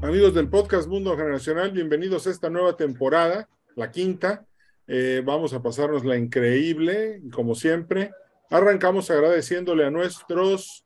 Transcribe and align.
Amigos 0.00 0.32
del 0.32 0.48
podcast 0.48 0.86
Mundo 0.88 1.16
Generacional, 1.16 1.72
bienvenidos 1.72 2.26
a 2.26 2.30
esta 2.30 2.48
nueva 2.48 2.76
temporada, 2.76 3.48
la 3.74 3.90
quinta. 3.90 4.46
Eh, 4.86 5.22
vamos 5.24 5.52
a 5.52 5.60
pasarnos 5.60 6.04
la 6.04 6.16
increíble, 6.16 7.20
como 7.32 7.56
siempre. 7.56 8.12
Arrancamos 8.48 9.10
agradeciéndole 9.10 9.84
a 9.84 9.90
nuestros 9.90 10.84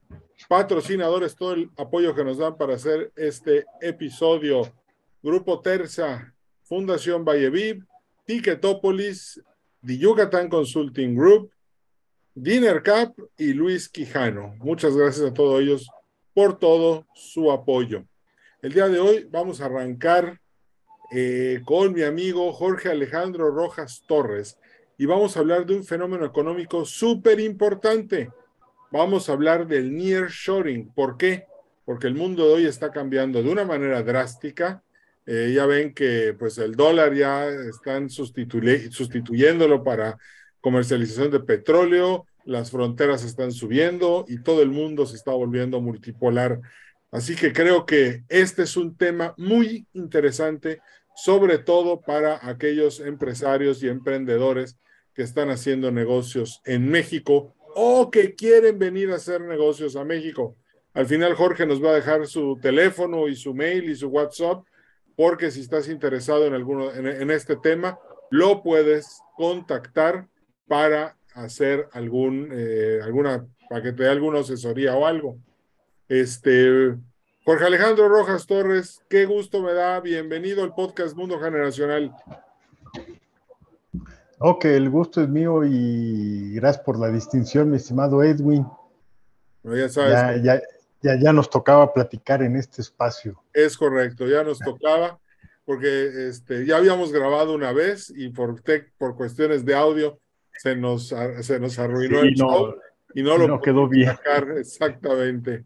patrocinadores 0.48 1.37
todo 1.37 1.53
el 1.53 1.70
apoyo 1.77 2.15
que 2.15 2.25
nos 2.25 2.39
dan 2.39 2.56
para 2.56 2.75
hacer 2.75 3.12
este 3.15 3.67
episodio. 3.83 4.73
Grupo 5.23 5.61
Terza, 5.61 6.34
Fundación 6.62 7.23
Valleviv, 7.23 7.84
Ticketopolis, 8.25 9.42
The 9.84 9.98
Yucatán 9.98 10.48
Consulting 10.48 11.15
Group, 11.15 11.53
Dinner 12.34 12.83
Cap 12.83 13.12
y 13.37 13.53
Luis 13.53 13.91
Quijano. 13.91 14.55
Muchas 14.59 14.97
gracias 14.97 15.31
a 15.31 15.34
todos 15.34 15.61
ellos 15.61 15.87
por 16.33 16.59
todo 16.59 17.06
su 17.15 17.53
apoyo. 17.53 18.06
El 18.62 18.73
día 18.75 18.89
de 18.89 19.01
hoy 19.01 19.27
vamos 19.29 19.61
a 19.61 19.65
arrancar 19.65 20.41
eh, 21.11 21.62
con 21.64 21.92
mi 21.92 22.03
amigo 22.03 22.53
Jorge 22.53 22.91
Alejandro 22.91 23.50
Rojas 23.50 24.05
Torres 24.06 24.56
y 24.97 25.05
vamos 25.05 25.36
a 25.36 25.41
hablar 25.41 25.67
de 25.67 25.75
un 25.75 25.83
fenómeno 25.83 26.25
económico 26.25 26.84
súper 26.84 27.41
importante. 27.41 28.31
Vamos 28.92 29.28
a 29.28 29.33
hablar 29.33 29.67
del 29.67 29.92
nearshoring. 29.92 30.92
¿Por 30.95 31.17
qué? 31.17 31.47
Porque 31.84 32.06
el 32.06 32.14
mundo 32.14 32.47
de 32.47 32.55
hoy 32.55 32.67
está 32.67 32.92
cambiando 32.92 33.42
de 33.42 33.51
una 33.51 33.64
manera 33.64 34.01
drástica. 34.05 34.84
Eh, 35.27 35.53
ya 35.53 35.67
ven 35.67 35.92
que 35.92 36.33
pues 36.39 36.56
el 36.58 36.77
dólar 36.77 37.14
ya 37.14 37.48
están 37.48 38.11
sustituyéndolo 38.11 39.83
para 39.83 40.19
comercialización 40.61 41.33
de 41.33 41.41
petróleo, 41.41 42.27
las 42.45 42.70
fronteras 42.70 43.25
están 43.25 43.51
subiendo 43.51 44.25
y 44.29 44.41
todo 44.41 44.62
el 44.62 44.70
mundo 44.70 45.05
se 45.05 45.17
está 45.17 45.33
volviendo 45.33 45.81
multipolar 45.81 46.61
Así 47.12 47.36
que 47.36 47.52
creo 47.52 47.84
que 47.84 48.24
este 48.30 48.62
es 48.62 48.74
un 48.77 48.96
tema 48.96 49.34
muy 49.36 49.86
interesante, 49.92 50.80
sobre 51.14 51.58
todo 51.58 52.00
para 52.00 52.41
aquellos 52.48 53.00
empresarios 53.00 53.82
y 53.82 53.88
emprendedores 53.88 54.78
que 55.14 55.22
están 55.22 55.50
haciendo 55.50 55.92
negocios 55.92 56.62
en 56.64 56.88
México 56.88 57.55
o 57.74 58.10
que 58.10 58.34
quieren 58.34 58.78
venir 58.78 59.10
a 59.10 59.16
hacer 59.16 59.42
negocios 59.42 59.94
a 59.94 60.05
México. 60.05 60.56
Al 60.94 61.05
final 61.05 61.34
Jorge 61.34 61.66
nos 61.66 61.84
va 61.84 61.90
a 61.90 61.96
dejar 61.96 62.27
su 62.27 62.58
teléfono 62.62 63.28
y 63.28 63.36
su 63.36 63.52
mail 63.52 63.90
y 63.90 63.94
su 63.94 64.08
WhatsApp, 64.08 64.64
porque 65.14 65.50
si 65.50 65.60
estás 65.60 65.88
interesado 65.88 66.46
en 66.46 66.55
alguno 66.55 66.94
en, 66.94 67.30
este 67.30 67.56
tema, 67.56 67.98
lo 68.30 68.62
puedes 68.62 69.20
contactar 69.36 70.28
para 70.66 71.18
hacer 71.34 71.88
algún 71.92 72.48
eh, 72.52 73.00
alguna 73.02 73.46
para 73.68 73.83
que 73.83 73.92
te 73.92 74.05
dé 74.05 74.08
alguna 74.08 74.40
asesoría 74.40 74.94
o 74.96 75.06
algo. 75.06 75.36
Este, 76.12 76.94
Jorge 77.42 77.64
Alejandro 77.64 78.06
Rojas 78.06 78.46
Torres, 78.46 79.00
qué 79.08 79.24
gusto 79.24 79.62
me 79.62 79.72
da. 79.72 79.98
Bienvenido 79.98 80.62
al 80.62 80.74
podcast 80.74 81.16
Mundo 81.16 81.41
Generacional. 81.41 82.14
Ok, 84.38 84.66
el 84.66 84.90
gusto 84.90 85.22
es 85.22 85.30
mío 85.30 85.64
y 85.64 86.52
gracias 86.56 86.84
por 86.84 86.98
la 86.98 87.08
distinción, 87.08 87.70
mi 87.70 87.78
estimado 87.78 88.22
Edwin. 88.22 88.67
ya 89.64 89.89
sabes. 89.89 90.42
Ya, 90.42 90.61
ya, 91.01 91.18
ya, 91.18 91.33
nos 91.33 91.48
tocaba 91.48 91.95
platicar 91.95 92.42
en 92.42 92.56
este 92.56 92.83
espacio. 92.83 93.42
Es 93.55 93.78
correcto, 93.78 94.28
ya 94.28 94.45
nos 94.45 94.58
tocaba, 94.58 95.18
porque 95.64 96.28
este, 96.28 96.67
ya 96.67 96.77
habíamos 96.77 97.11
grabado 97.11 97.55
una 97.55 97.72
vez 97.72 98.12
y 98.14 98.28
por, 98.28 98.62
por 98.98 99.17
cuestiones 99.17 99.64
de 99.64 99.74
audio 99.74 100.20
se 100.58 100.77
nos, 100.77 101.14
se 101.40 101.58
nos 101.58 101.78
arruinó 101.78 102.20
el 102.20 102.34
show 102.34 102.74
y 103.14 103.22
no, 103.22 103.39
lo 103.39 103.62
quedó 103.62 103.89
bien. 103.89 104.11
Exactamente. 104.58 105.64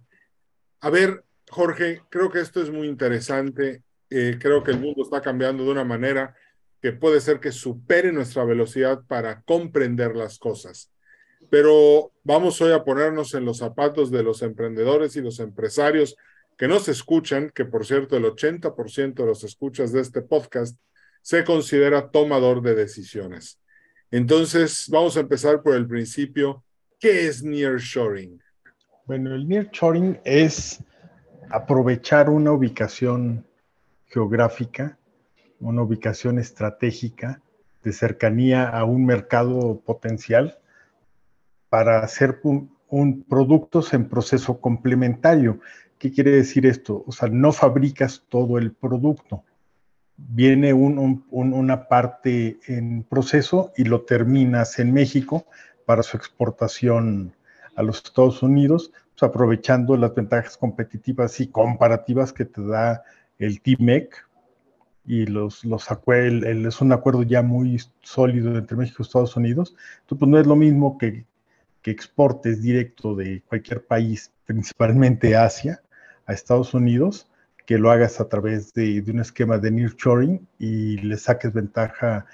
A 0.81 0.91
ver, 0.91 1.25
Jorge, 1.50 2.03
creo 2.10 2.31
que 2.31 2.41
esto 2.41 2.62
es 2.62 2.70
muy 2.70 2.88
interesante. 2.88 3.82
Eh, 4.10 4.38
creo 4.41 4.62
que 4.62 4.72
el 4.72 4.81
mundo 4.81 5.03
está 5.03 5.20
cambiando 5.20 5.64
de 5.64 5.70
una 5.70 5.84
manera 5.84 6.34
que 6.81 6.92
puede 6.92 7.20
ser 7.20 7.41
que 7.41 7.53
supere 7.53 8.12
nuestra 8.12 8.44
velocidad 8.44 9.03
para 9.06 9.42
comprender 9.42 10.15
las 10.15 10.38
cosas. 10.38 10.92
Pero 11.50 12.12
vamos 12.22 12.60
hoy 12.60 12.72
a 12.72 12.84
ponernos 12.84 13.34
en 13.34 13.44
los 13.44 13.59
zapatos 13.59 14.10
de 14.10 14.22
los 14.22 14.42
emprendedores 14.42 15.16
y 15.16 15.20
los 15.20 15.41
empresarios 15.41 16.16
que 16.56 16.69
nos 16.69 16.88
escuchan, 16.88 17.50
que 17.54 17.65
por 17.65 17.86
cierto 17.86 18.16
el 18.16 18.25
80% 18.25 19.15
de 19.15 19.26
los 19.26 19.44
escuchas 19.44 19.92
de 19.92 20.00
este 20.00 20.22
podcast 20.22 20.78
se 21.22 21.44
considera 21.44 22.10
tomador 22.10 22.62
de 22.62 22.75
decisiones. 22.75 23.60
Entonces, 24.10 24.86
vamos 24.88 25.16
a 25.16 25.20
empezar 25.20 25.62
por 25.62 25.75
el 25.75 25.86
principio. 25.86 26.65
¿Qué 26.98 27.26
es 27.26 27.42
nearshoring? 27.42 28.41
Bueno, 29.06 29.36
el 29.36 29.46
nearshoring 29.46 30.18
es 30.24 30.82
aprovechar 31.48 32.28
una 32.28 32.50
ubicación 32.50 33.46
geográfica, 34.06 34.98
una 35.60 35.82
ubicación 35.82 36.40
estratégica 36.40 37.40
de 37.84 37.92
cercanía 37.92 38.68
a 38.68 38.82
un 38.82 39.06
mercado 39.06 39.80
potencial 39.86 40.58
para 41.68 42.00
hacer 42.00 42.40
un, 42.42 43.22
productos 43.28 43.94
en 43.94 44.08
proceso 44.08 44.60
complementario. 44.60 45.60
¿Qué 46.00 46.10
quiere 46.10 46.32
decir 46.32 46.66
esto? 46.66 47.04
O 47.06 47.12
sea, 47.12 47.28
no 47.28 47.52
fabricas 47.52 48.24
todo 48.28 48.58
el 48.58 48.72
producto. 48.72 49.44
Viene 50.16 50.72
una 50.72 51.86
parte 51.86 52.58
en 52.66 53.04
proceso 53.04 53.72
y 53.76 53.84
lo 53.84 54.02
terminas 54.02 54.80
en 54.80 54.92
México 54.92 55.46
para 55.84 56.02
su 56.02 56.16
exportación 56.16 57.35
a 57.76 57.82
los 57.82 57.98
Estados 57.98 58.42
Unidos, 58.42 58.91
pues, 59.19 59.22
aprovechando 59.22 59.97
las 59.97 60.14
ventajas 60.14 60.56
competitivas 60.56 61.41
y 61.41 61.48
comparativas 61.48 62.32
que 62.32 62.44
te 62.44 62.66
da 62.66 63.03
el 63.38 63.60
TMEC 63.60 64.26
y 65.06 65.26
los, 65.26 65.64
los 65.64 65.86
es 65.88 66.81
un 66.81 66.92
acuerdo 66.92 67.22
ya 67.22 67.42
muy 67.42 67.81
sólido 68.03 68.56
entre 68.56 68.76
México 68.76 68.98
y 68.98 69.03
Estados 69.03 69.36
Unidos. 69.36 69.76
Entonces, 70.00 70.19
pues 70.19 70.31
no 70.31 70.38
es 70.38 70.47
lo 70.47 70.56
mismo 70.56 70.98
que, 70.98 71.25
que 71.82 71.91
exportes 71.92 72.60
directo 72.60 73.15
de 73.15 73.42
cualquier 73.42 73.84
país, 73.84 74.32
principalmente 74.44 75.36
Asia, 75.36 75.81
a 76.26 76.32
Estados 76.32 76.75
Unidos, 76.75 77.31
que 77.65 77.78
lo 77.78 77.91
hagas 77.91 78.20
a 78.20 78.28
través 78.28 78.75
de, 78.75 79.00
de 79.00 79.12
un 79.12 79.20
esquema 79.20 79.59
de 79.59 79.70
nearshoring 79.70 80.47
y 80.59 80.98
le 80.98 81.16
saques 81.16 81.53
ventaja 81.53 82.26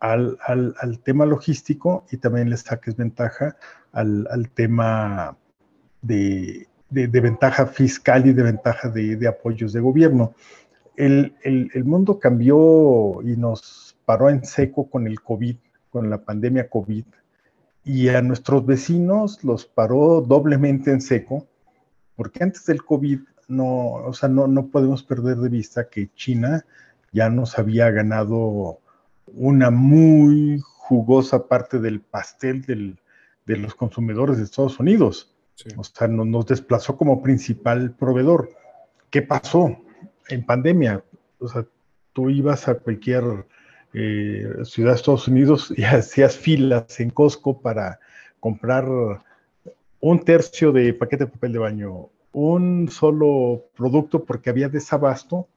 al, 0.00 0.38
al, 0.44 0.74
al, 0.80 1.00
tema 1.00 1.26
logístico 1.26 2.06
y 2.10 2.18
también 2.18 2.50
le 2.50 2.56
saques 2.56 2.96
ventaja 2.96 3.56
al, 3.92 4.28
al 4.30 4.50
tema 4.50 5.36
de, 6.02 6.66
ventaja 6.90 7.66
fiscal 7.66 8.26
y 8.26 8.32
de 8.32 8.42
ventaja 8.42 8.88
de, 8.88 9.26
apoyos 9.28 9.72
de 9.72 9.80
gobierno. 9.80 10.34
El, 10.96 11.34
mundo 11.84 12.18
cambió 12.18 13.20
y 13.22 13.36
nos 13.36 13.96
paró 14.04 14.30
en 14.30 14.44
seco 14.44 14.88
con 14.90 15.06
el 15.06 15.20
COVID, 15.20 15.56
con 15.90 16.10
la 16.10 16.18
pandemia 16.18 16.68
COVID, 16.68 17.04
y 17.84 18.08
a 18.08 18.20
nuestros 18.20 18.66
vecinos 18.66 19.42
los 19.44 19.64
paró 19.64 20.20
doblemente 20.20 20.90
en 20.90 21.00
seco, 21.00 21.46
porque 22.16 22.42
antes 22.42 22.66
del 22.66 22.84
COVID 22.84 23.20
no, 23.48 23.92
o 23.94 24.12
sea, 24.12 24.28
no, 24.28 24.46
no 24.46 24.66
podemos 24.66 25.02
perder 25.02 25.38
de 25.38 25.48
vista 25.48 25.88
que 25.88 26.10
China 26.14 26.66
ya 27.12 27.30
nos 27.30 27.58
había 27.58 27.90
ganado 27.90 28.80
una 29.26 29.70
muy 29.70 30.60
jugosa 30.62 31.46
parte 31.46 31.78
del 31.78 32.00
pastel 32.00 32.98
de 33.48 33.56
los 33.56 33.74
consumidores 33.74 34.36
de 34.36 34.44
Estados 34.44 34.78
Unidos. 34.78 35.34
O 35.76 35.82
sea, 35.82 36.06
nos, 36.06 36.46
desplazó 36.46 36.96
como 36.96 37.20
principal 37.20 37.92
proveedor. 37.92 38.50
¿Qué 39.10 39.22
pasó 39.22 39.76
en 40.28 40.44
pandemia? 40.44 41.02
O 41.40 41.48
sea, 41.48 41.66
tú 42.12 42.30
ibas 42.30 42.68
a 42.68 42.74
cualquier 42.74 43.46
eh, 43.94 44.46
ciudad 44.64 44.90
de 44.90 44.96
Estados 44.96 45.26
Unidos 45.26 45.72
y 45.76 45.82
hacías 45.84 46.36
filas 46.36 47.00
en 47.00 47.10
Costco 47.10 47.60
para 47.60 47.98
comprar 48.38 48.86
un 50.00 50.20
tercio 50.20 50.70
de 50.70 50.92
paquete 50.92 51.24
de 51.24 51.30
papel 51.30 51.52
de 51.54 51.58
baño, 51.58 52.10
un 52.32 52.88
solo 52.88 53.64
producto 53.74 54.24
porque 54.24 54.50
había 54.50 54.68
desabasto, 54.68 55.48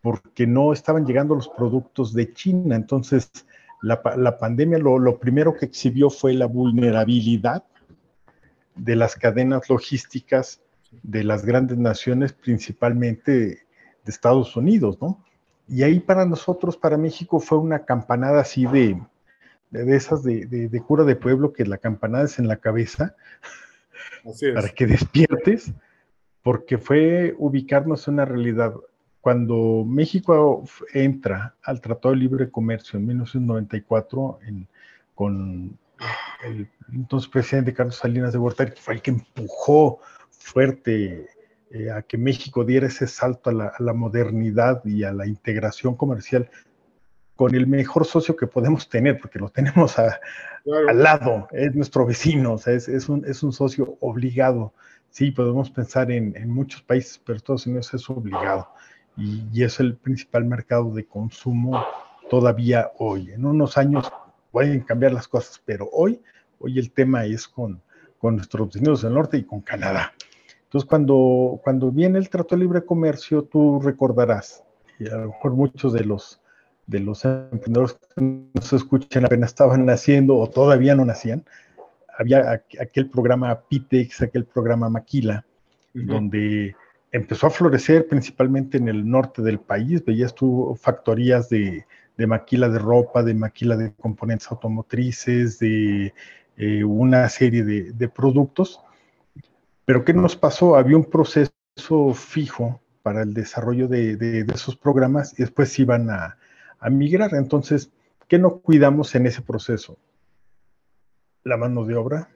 porque 0.00 0.46
no 0.46 0.72
estaban 0.72 1.06
llegando 1.06 1.34
los 1.34 1.48
productos 1.48 2.12
de 2.14 2.32
China. 2.32 2.74
Entonces, 2.74 3.30
la, 3.82 4.38
pandemia 4.38 4.78
lo, 4.78 4.98
lo, 4.98 5.18
primero 5.18 5.54
que 5.54 5.66
exhibió 5.66 6.10
fue 6.10 6.34
la 6.34 6.46
vulnerabilidad 6.46 7.64
de 8.74 8.96
las 8.96 9.14
cadenas 9.14 9.68
logísticas 9.68 10.60
de 11.02 11.24
las 11.24 11.44
grandes 11.44 11.78
naciones, 11.78 12.32
principalmente 12.32 13.32
de 13.32 13.58
Estados 14.06 14.56
Unidos, 14.56 14.98
¿no? 15.00 15.22
y 15.68 15.82
ahí 15.82 16.00
para 16.00 16.24
nosotros, 16.24 16.76
para 16.76 16.96
México, 16.96 17.40
fue 17.40 17.58
una 17.58 17.84
campanada 17.84 18.40
así 18.40 18.64
de, 18.66 19.00
de, 19.70 19.96
esas 19.96 20.22
de, 20.22 20.82
cura 20.86 21.04
de 21.04 21.14
pueblo, 21.14 21.52
que 21.52 21.66
la 21.66 21.78
campanada 21.78 22.24
es 22.24 22.38
en 22.38 22.48
la 22.48 22.56
cabeza, 22.56 23.14
para 24.54 24.68
que 24.70 24.86
despiertes, 24.86 25.72
porque 26.42 26.78
fue 26.78 27.34
ubicarnos 27.38 28.08
en 28.08 28.14
una 28.14 28.24
realidad. 28.24 28.74
Cuando 29.20 29.84
México 29.86 30.64
entra 30.94 31.54
al 31.62 31.80
Tratado 31.80 32.14
de 32.14 32.20
Libre 32.20 32.50
Comercio 32.50 32.98
en 32.98 33.06
1994, 33.06 34.38
con 35.14 35.78
el 36.44 36.68
entonces 36.92 37.28
presidente 37.28 37.74
Carlos 37.74 37.96
Salinas 37.96 38.32
de 38.32 38.38
Gortari, 38.38 38.70
que 38.70 38.80
fue 38.80 38.94
el 38.94 39.02
que 39.02 39.10
empujó 39.10 40.00
fuerte 40.30 41.28
eh, 41.70 41.90
a 41.90 42.02
que 42.02 42.16
México 42.16 42.64
diera 42.64 42.86
ese 42.86 43.06
salto 43.06 43.50
a 43.50 43.74
la, 43.78 43.92
modernidad 43.92 44.82
y 44.84 45.04
a 45.04 45.12
la 45.12 45.26
integración 45.26 45.96
comercial 45.96 46.48
con 47.36 47.54
el 47.54 47.66
mejor 47.66 48.06
socio 48.06 48.36
que 48.36 48.46
podemos 48.46 48.88
tener, 48.88 49.20
porque 49.20 49.38
lo 49.38 49.48
tenemos 49.50 49.98
al 49.98 50.18
lado, 50.94 51.46
es 51.52 51.74
nuestro 51.74 52.06
vecino, 52.06 52.54
o 52.54 52.58
sea, 52.58 52.72
es, 52.74 53.08
un, 53.08 53.24
es 53.26 53.42
un 53.42 53.52
socio 53.52 53.96
obligado. 54.00 54.72
Sí, 55.10 55.30
podemos 55.30 55.70
pensar 55.70 56.10
en, 56.10 56.50
muchos 56.50 56.82
países, 56.82 57.20
pero 57.24 57.36
Estados 57.36 57.66
Unidos 57.66 57.92
es 57.94 58.08
obligado. 58.10 58.68
Y, 59.18 59.44
y, 59.52 59.64
es 59.64 59.80
el 59.80 59.96
principal 59.96 60.44
mercado 60.44 60.94
de 60.94 61.04
consumo 61.04 61.84
todavía 62.30 62.92
hoy. 62.98 63.32
En 63.32 63.44
unos 63.44 63.76
años 63.76 64.10
pueden 64.52 64.80
cambiar 64.80 65.12
las 65.12 65.26
cosas, 65.26 65.60
pero 65.64 65.88
hoy, 65.92 66.20
hoy 66.60 66.78
el 66.78 66.92
tema 66.92 67.24
es 67.24 67.48
con, 67.48 67.82
con 68.18 68.36
nuestros 68.36 68.68
vecinos 68.68 69.02
del 69.02 69.14
norte 69.14 69.38
y 69.38 69.44
con 69.44 69.60
Canadá. 69.60 70.12
Entonces, 70.64 70.88
cuando, 70.88 71.60
cuando 71.64 71.90
viene 71.90 72.18
el 72.18 72.28
Trato 72.28 72.54
de 72.54 72.60
Libre 72.60 72.84
Comercio, 72.84 73.42
tú 73.42 73.80
recordarás, 73.80 74.62
y 74.98 75.08
a 75.08 75.16
lo 75.16 75.28
mejor 75.28 75.52
muchos 75.54 75.92
de 75.92 76.04
los, 76.04 76.40
de 76.86 77.00
los 77.00 77.24
emprendedores 77.24 77.98
que 78.14 78.22
nos 78.52 78.72
escuchan 78.72 79.24
apenas 79.24 79.50
estaban 79.50 79.86
naciendo 79.86 80.36
o 80.36 80.48
todavía 80.48 80.94
no 80.94 81.04
nacían, 81.04 81.44
había 82.18 82.62
aquel 82.80 83.08
programa 83.08 83.60
PITEX, 83.68 84.22
aquel 84.22 84.44
programa 84.44 84.90
Maquila, 84.90 85.44
donde 85.94 86.74
empezó 87.12 87.46
a 87.46 87.50
florecer 87.50 88.08
principalmente 88.08 88.78
en 88.78 88.88
el 88.88 89.08
norte 89.08 89.42
del 89.42 89.60
país, 89.60 90.04
veías 90.04 90.34
tú 90.34 90.76
factorías 90.80 91.48
de, 91.48 91.86
de 92.16 92.26
maquila 92.26 92.68
de 92.68 92.78
ropa, 92.78 93.22
de 93.22 93.34
maquila 93.34 93.76
de 93.76 93.92
componentes 93.94 94.50
automotrices, 94.50 95.58
de 95.58 96.12
eh, 96.56 96.84
una 96.84 97.28
serie 97.28 97.64
de, 97.64 97.92
de 97.92 98.08
productos 98.08 98.80
pero 99.88 100.04
¿qué 100.04 100.12
nos 100.12 100.36
pasó? 100.36 100.76
Había 100.76 100.98
un 100.98 101.06
proceso 101.06 101.50
fijo 102.12 102.78
para 103.02 103.22
el 103.22 103.32
desarrollo 103.32 103.88
de, 103.88 104.44
esos 104.52 104.76
programas 104.76 105.32
y 105.32 105.44
después 105.44 105.78
iban 105.78 106.10
a, 106.10 106.36
migrar. 106.90 107.32
Entonces, 107.32 107.90
¿qué 108.28 108.38
no 108.38 108.58
cuidamos 108.58 109.14
en 109.14 109.24
ese 109.24 109.40
proceso? 109.40 109.96
La 111.42 111.56
mano 111.56 111.86
de 111.86 111.94
obra, 111.94 112.28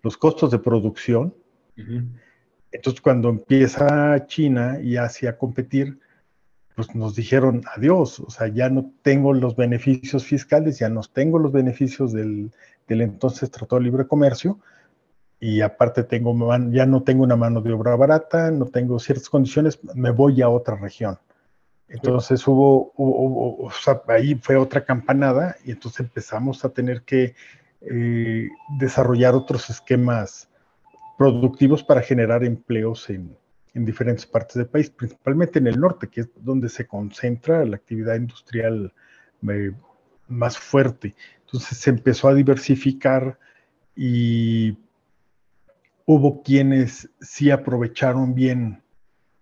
los 0.00 0.16
costos 0.16 0.52
de 0.52 0.60
producción. 0.60 1.34
Entonces, 2.72 3.00
cuando 3.00 3.28
empieza 3.28 4.26
China 4.26 4.78
y 4.82 4.96
Asia 4.96 5.30
a 5.30 5.36
competir, 5.38 5.98
pues 6.74 6.94
nos 6.94 7.14
dijeron 7.14 7.62
adiós, 7.74 8.20
o 8.20 8.28
sea, 8.28 8.48
ya 8.48 8.68
no 8.68 8.92
tengo 9.02 9.32
los 9.32 9.56
beneficios 9.56 10.24
fiscales, 10.24 10.78
ya 10.78 10.90
no 10.90 11.00
tengo 11.02 11.38
los 11.38 11.52
beneficios 11.52 12.12
del, 12.12 12.52
del 12.86 13.00
entonces 13.00 13.50
Tratado 13.50 13.78
de 13.80 13.84
Libre 13.84 14.06
Comercio, 14.06 14.60
y 15.40 15.60
aparte 15.60 16.04
tengo, 16.04 16.34
ya 16.70 16.86
no 16.86 17.02
tengo 17.02 17.24
una 17.24 17.36
mano 17.36 17.60
de 17.60 17.72
obra 17.72 17.96
barata, 17.96 18.50
no 18.50 18.66
tengo 18.66 18.98
ciertas 18.98 19.28
condiciones, 19.28 19.78
me 19.94 20.10
voy 20.10 20.42
a 20.42 20.48
otra 20.48 20.76
región. 20.76 21.18
Entonces 21.88 22.46
hubo, 22.48 22.92
o 22.96 23.70
sea, 23.70 24.02
ahí 24.08 24.34
fue 24.34 24.56
otra 24.56 24.84
campanada 24.84 25.56
y 25.64 25.70
entonces 25.70 26.00
empezamos 26.00 26.64
a 26.64 26.70
tener 26.70 27.02
que 27.02 27.34
eh, 27.80 28.48
desarrollar 28.78 29.34
otros 29.34 29.70
esquemas 29.70 30.48
productivos 31.16 31.82
para 31.82 32.02
generar 32.02 32.44
empleos 32.44 33.08
en, 33.10 33.36
en, 33.74 33.84
diferentes 33.84 34.26
partes 34.26 34.56
del 34.56 34.66
país, 34.66 34.90
principalmente 34.90 35.58
en 35.58 35.66
el 35.66 35.80
norte, 35.80 36.08
que 36.08 36.22
es 36.22 36.30
donde 36.36 36.68
se 36.68 36.86
concentra 36.86 37.64
la 37.64 37.76
actividad 37.76 38.16
industrial 38.16 38.92
eh, 39.48 39.72
más 40.28 40.58
fuerte. 40.58 41.14
Entonces 41.40 41.78
se 41.78 41.90
empezó 41.90 42.28
a 42.28 42.34
diversificar 42.34 43.38
y 43.94 44.76
hubo 46.04 46.42
quienes 46.42 47.10
sí 47.20 47.50
aprovecharon 47.50 48.34
bien 48.34 48.82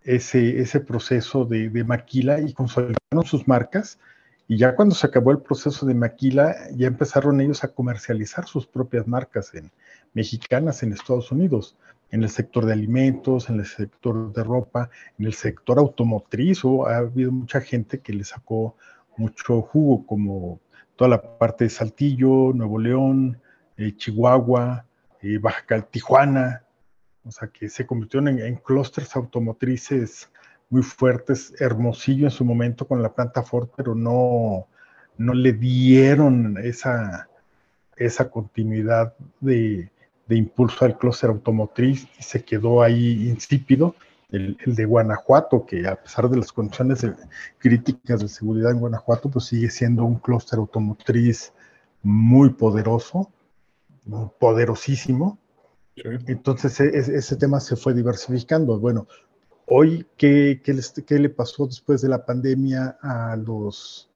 ese, 0.03 0.81
proceso 0.81 1.45
de, 1.45 1.85
maquila 1.85 2.41
y 2.41 2.53
consolidaron 2.53 3.25
sus 3.25 3.49
marcas. 3.49 3.99
Y 4.47 4.59
ya 4.59 4.77
cuando 4.77 4.95
se 4.95 5.07
acabó 5.07 5.31
el 5.31 5.41
proceso 5.41 5.87
de 5.87 5.95
maquila, 5.95 6.55
ya 6.75 6.87
empezaron 6.87 7.41
ellos 7.41 7.65
a 7.65 7.69
comercializar 7.69 8.47
sus 8.47 8.67
propias 8.67 9.07
marcas 9.07 9.55
en, 9.55 9.71
mexicanas 10.15 10.83
en 10.83 10.93
Estados 10.93 11.31
Unidos, 11.31 11.77
en 12.11 12.23
el 12.23 12.31
sector 12.31 12.65
de 12.65 12.73
alimentos, 12.73 13.51
en 13.51 13.59
el 13.59 13.67
sector 13.67 14.33
de 14.33 14.45
ropa, 14.45 14.89
en 15.19 15.27
el 15.27 15.35
sector 15.35 15.79
automotriz. 15.79 16.65
O 16.65 16.87
ha 16.87 16.99
habido 16.99 17.33
mucha 17.33 17.61
gente 17.61 18.01
que 18.01 18.13
le 18.13 18.25
sacó 18.25 18.77
mucho 19.17 19.63
jugo, 19.63 20.07
como 20.07 20.61
toda 20.97 21.11
la 21.11 21.39
parte 21.39 21.65
de 21.65 21.71
Saltillo, 21.71 22.53
Nuevo 22.55 22.79
León, 22.79 23.41
eh, 23.77 23.97
Chihuahua, 23.97 24.87
eh, 25.23 25.39
Baja 25.39 25.83
Tijuana, 25.83 26.63
o 27.25 27.33
sea, 27.33 27.49
que 27.49 27.69
se 27.69 27.87
convirtieron 27.87 28.29
en, 28.29 28.57
clústeres 28.57 29.17
automotrices 29.17 30.31
muy 30.71 30.83
fuertes, 30.83 31.55
Hermosillo 31.61 32.27
en 32.27 32.31
su 32.31 32.45
momento 32.45 32.87
con 32.87 33.03
la 33.03 33.13
planta 33.13 33.43
Ford, 33.43 33.69
pero 33.77 33.95
no, 33.95 34.69
no 35.17 35.35
le 35.35 35.53
dieron 35.53 36.59
esa, 36.59 37.29
esa 37.97 38.31
continuidad 38.31 39.15
de, 39.41 39.91
impulso 40.29 40.85
al 40.85 40.99
clúster 40.99 41.31
automotriz 41.31 42.09
y 42.19 42.23
se 42.23 42.45
quedó 42.45 42.83
ahí 42.83 43.29
insípido. 43.29 43.95
El, 44.31 44.57
de 44.67 44.85
Guanajuato, 44.85 45.65
que 45.65 45.87
a 45.87 45.95
pesar 45.95 46.29
de 46.29 46.39
las 46.39 46.51
condiciones 46.51 47.07
críticas 47.59 48.21
de 48.21 48.29
seguridad 48.29 48.73
en 48.73 48.81
Guanajuato, 48.81 49.31
pues 49.31 49.45
sigue 49.45 49.71
siendo 49.71 50.05
un 50.05 50.17
clúster 50.17 50.59
automotriz 50.59 51.53
muy 52.03 52.51
poderoso 52.51 53.31
poderosísimo. 54.39 55.39
Entonces 55.97 56.81
e, 56.81 56.91
ese 56.99 57.37
tema 57.37 57.61
se 57.61 57.77
fue 57.77 57.95
diversificando. 57.95 58.79
Bueno, 58.79 59.07
hoy, 59.67 60.07
¿qué, 60.17 60.61
qué, 60.63 61.19
le 61.19 61.29
pasó 61.31 61.67
después 61.67 62.03
de 62.03 62.09
la 62.09 62.25
pandemia 62.25 62.99
a 63.01 63.37
los 63.37 64.11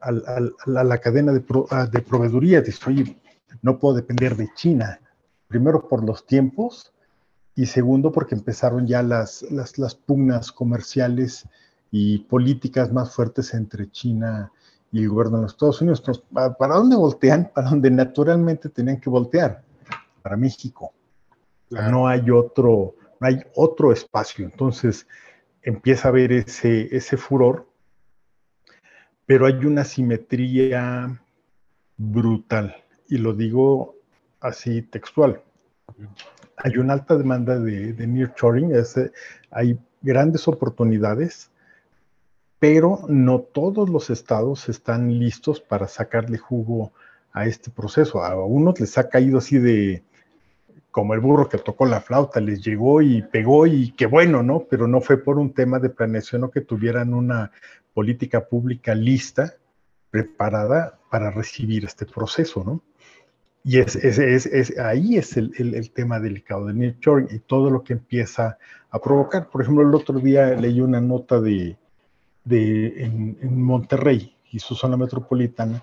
a, 0.00 0.10
la 0.66 0.98
cadena 0.98 1.32
de, 1.32 1.40
de 1.40 2.00
proveeduría? 2.02 2.60
Dice, 2.60 2.78
oye, 2.86 3.16
no 3.62 3.78
puedo 3.78 3.96
depender 3.96 4.36
de 4.36 4.48
China. 4.54 5.00
Primero 5.52 5.86
por 5.86 6.02
los 6.02 6.24
tiempos 6.24 6.94
y 7.54 7.66
segundo 7.66 8.10
porque 8.10 8.34
empezaron 8.34 8.86
ya 8.86 9.02
las, 9.02 9.42
las, 9.50 9.76
las 9.76 9.94
pugnas 9.94 10.50
comerciales 10.50 11.46
y 11.90 12.20
políticas 12.20 12.90
más 12.90 13.14
fuertes 13.14 13.52
entre 13.52 13.90
China 13.90 14.50
y 14.90 15.02
el 15.02 15.10
gobierno 15.10 15.36
de 15.36 15.42
los 15.42 15.52
Estados 15.52 15.82
Unidos. 15.82 16.02
¿para 16.58 16.76
dónde 16.76 16.96
voltean? 16.96 17.50
Para 17.54 17.68
donde 17.68 17.90
naturalmente 17.90 18.70
tenían 18.70 18.98
que 18.98 19.10
voltear, 19.10 19.62
para 20.22 20.38
México. 20.38 20.94
No 21.68 22.08
hay 22.08 22.30
otro, 22.30 22.94
no 23.20 23.26
hay 23.26 23.36
otro 23.54 23.92
espacio. 23.92 24.46
Entonces 24.46 25.06
empieza 25.60 26.08
a 26.08 26.12
haber 26.12 26.32
ese, 26.32 26.88
ese 26.96 27.18
furor, 27.18 27.68
pero 29.26 29.44
hay 29.44 29.66
una 29.66 29.84
simetría 29.84 31.22
brutal, 31.98 32.74
y 33.06 33.18
lo 33.18 33.34
digo 33.34 33.96
así 34.42 34.82
textual. 34.82 35.42
Hay 36.56 36.76
una 36.76 36.94
alta 36.94 37.16
demanda 37.16 37.58
de, 37.58 37.92
de 37.92 38.06
nearshoring, 38.06 38.72
hay 39.50 39.78
grandes 40.02 40.46
oportunidades, 40.48 41.50
pero 42.58 43.00
no 43.08 43.40
todos 43.40 43.88
los 43.88 44.10
estados 44.10 44.68
están 44.68 45.18
listos 45.18 45.60
para 45.60 45.88
sacarle 45.88 46.38
jugo 46.38 46.92
a 47.32 47.46
este 47.46 47.70
proceso. 47.70 48.22
A 48.22 48.44
unos 48.44 48.78
les 48.78 48.98
ha 48.98 49.08
caído 49.08 49.38
así 49.38 49.58
de 49.58 50.04
como 50.92 51.14
el 51.14 51.20
burro 51.20 51.48
que 51.48 51.58
tocó 51.58 51.86
la 51.86 52.02
flauta, 52.02 52.38
les 52.38 52.62
llegó 52.62 53.00
y 53.00 53.22
pegó 53.22 53.66
y 53.66 53.92
qué 53.92 54.06
bueno, 54.06 54.42
¿no? 54.42 54.66
Pero 54.68 54.86
no 54.86 55.00
fue 55.00 55.16
por 55.16 55.38
un 55.38 55.54
tema 55.54 55.78
de 55.78 55.88
planeación 55.88 56.44
o 56.44 56.50
que 56.50 56.60
tuvieran 56.60 57.14
una 57.14 57.50
política 57.94 58.46
pública 58.46 58.94
lista, 58.94 59.54
preparada 60.10 60.98
para 61.10 61.30
recibir 61.30 61.86
este 61.86 62.04
proceso, 62.04 62.62
¿no? 62.62 62.82
Y 63.64 63.78
es, 63.78 63.94
es, 63.96 64.78
ahí 64.78 65.16
es 65.16 65.36
el, 65.36 65.52
el, 65.56 65.90
tema 65.92 66.18
delicado 66.18 66.66
de 66.66 66.74
Nearshoring 66.74 67.28
y 67.30 67.38
todo 67.38 67.70
lo 67.70 67.84
que 67.84 67.92
empieza 67.92 68.58
a 68.90 68.98
provocar. 69.00 69.48
Por 69.48 69.62
ejemplo, 69.62 69.88
el 69.88 69.94
otro 69.94 70.18
día 70.18 70.54
leí 70.56 70.80
una 70.80 71.00
nota 71.00 71.40
de, 71.40 71.76
de, 72.44 73.04
en, 73.04 73.62
Monterrey 73.62 74.34
y 74.50 74.58
su 74.58 74.74
zona 74.74 74.96
metropolitana, 74.96 75.82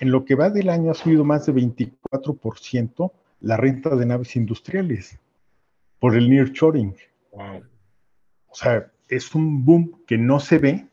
en 0.00 0.10
lo 0.10 0.24
que 0.24 0.34
va 0.34 0.50
del 0.50 0.68
año 0.68 0.90
ha 0.90 0.94
subido 0.94 1.24
más 1.24 1.46
de 1.46 1.54
24% 1.54 3.12
la 3.40 3.56
renta 3.56 3.96
de 3.96 4.06
naves 4.06 4.36
industriales 4.36 5.18
por 5.98 6.14
el 6.14 6.28
nearshoring. 6.28 6.94
Wow. 7.32 7.62
O 8.48 8.54
sea, 8.54 8.90
es 9.08 9.34
un 9.34 9.64
boom 9.64 10.02
que 10.06 10.18
no 10.18 10.40
se 10.40 10.58
ve, 10.58 10.86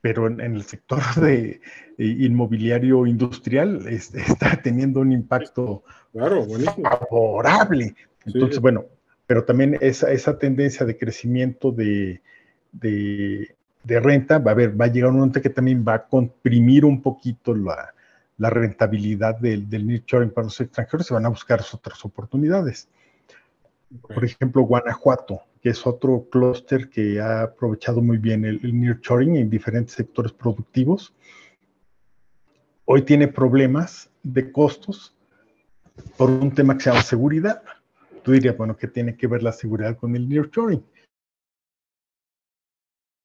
pero 0.00 0.26
en, 0.26 0.40
el 0.40 0.62
sector 0.62 1.00
de, 1.16 1.60
inmobiliario 1.98 3.06
industrial 3.06 3.86
está 3.88 4.60
teniendo 4.62 5.00
un 5.00 5.12
impacto 5.12 5.82
favorable. 6.12 7.94
Entonces, 8.24 8.60
bueno, 8.60 8.84
pero 9.26 9.44
también 9.44 9.76
esa, 9.80 10.10
esa 10.10 10.38
tendencia 10.38 10.86
de 10.86 10.96
crecimiento 10.96 11.72
de, 11.72 12.20
de, 12.72 13.54
renta 14.00 14.38
va 14.38 14.52
a, 14.52 14.54
ver, 14.54 14.80
va 14.80 14.86
a 14.86 14.88
llegar 14.88 15.10
un 15.10 15.18
momento 15.18 15.40
que 15.40 15.50
también 15.50 15.84
va 15.86 15.94
a 15.94 16.06
comprimir 16.06 16.84
un 16.84 17.02
poquito 17.02 17.54
la, 17.54 17.94
la 18.38 18.50
rentabilidad 18.50 19.38
del, 19.38 19.68
del 19.68 19.86
nearshoring 19.86 20.30
para 20.30 20.46
los 20.46 20.60
extranjeros, 20.60 21.06
se 21.06 21.14
van 21.14 21.26
a 21.26 21.30
buscar 21.30 21.60
otras 21.72 22.04
oportunidades. 22.04 22.88
Por 24.02 24.24
ejemplo, 24.24 24.62
Guanajuato, 24.62 25.42
que 25.60 25.70
es 25.70 25.86
otro 25.86 26.28
clúster 26.30 26.88
que 26.88 27.20
ha 27.20 27.42
aprovechado 27.42 28.00
muy 28.00 28.18
bien 28.18 28.44
el, 28.44 28.60
el 28.62 28.78
nearshoring 28.78 29.36
en 29.36 29.50
diferentes 29.50 29.94
sectores 29.94 30.32
productivos. 30.32 31.14
Hoy 32.84 33.02
tiene 33.02 33.28
problemas 33.28 34.10
de 34.22 34.50
costos 34.50 35.14
por 36.16 36.30
un 36.30 36.54
tema 36.54 36.76
que 36.76 36.84
se 36.84 36.90
llama 36.90 37.02
seguridad. 37.02 37.62
Tú 38.22 38.32
dirías, 38.32 38.56
bueno, 38.56 38.76
¿qué 38.76 38.88
tiene 38.88 39.16
que 39.16 39.26
ver 39.26 39.42
la 39.42 39.52
seguridad 39.52 39.96
con 39.96 40.14
el 40.16 40.28
nearshoring? 40.28 40.82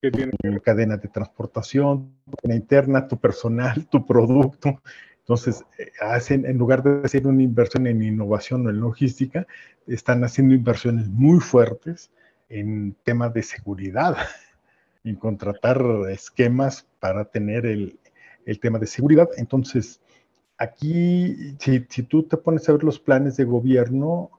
¿Qué 0.02 0.12
tiene 0.12 0.34
cadena 0.62 0.98
de 0.98 1.08
transportación, 1.08 2.14
interna, 2.44 3.08
tu 3.08 3.18
personal, 3.18 3.88
tu 3.88 4.06
producto. 4.06 4.82
Entonces, 5.20 5.64
eh, 5.80 5.92
hacen, 6.02 6.46
en 6.46 6.58
lugar 6.58 6.84
de 6.84 7.06
hacer 7.06 7.26
una 7.26 7.42
inversión 7.42 7.88
en 7.88 8.04
innovación 8.04 8.68
o 8.68 8.70
en 8.70 8.82
logística, 8.82 9.48
están 9.88 10.26
haciendo 10.26 10.54
inversiones 10.54 11.08
muy 11.08 11.40
fuertes 11.40 12.12
en 12.50 12.96
temas 13.04 13.34
de 13.34 13.44
seguridad, 13.44 14.18
en 15.04 15.16
contratar 15.16 15.82
esquemas 16.10 16.88
para 17.00 17.26
tener 17.26 17.66
el, 17.66 18.00
el 18.46 18.60
tema 18.60 18.80
de 18.80 18.88
seguridad. 18.88 19.30
Entonces, 19.38 20.02
aquí, 20.58 21.56
si, 21.60 21.86
si, 21.90 22.04
tú 22.04 22.24
te 22.24 22.38
pones 22.38 22.68
a 22.68 22.74
ver 22.74 22.84
los 22.84 23.00
planes 23.00 23.38
de 23.38 23.44
gobierno, 23.44 24.32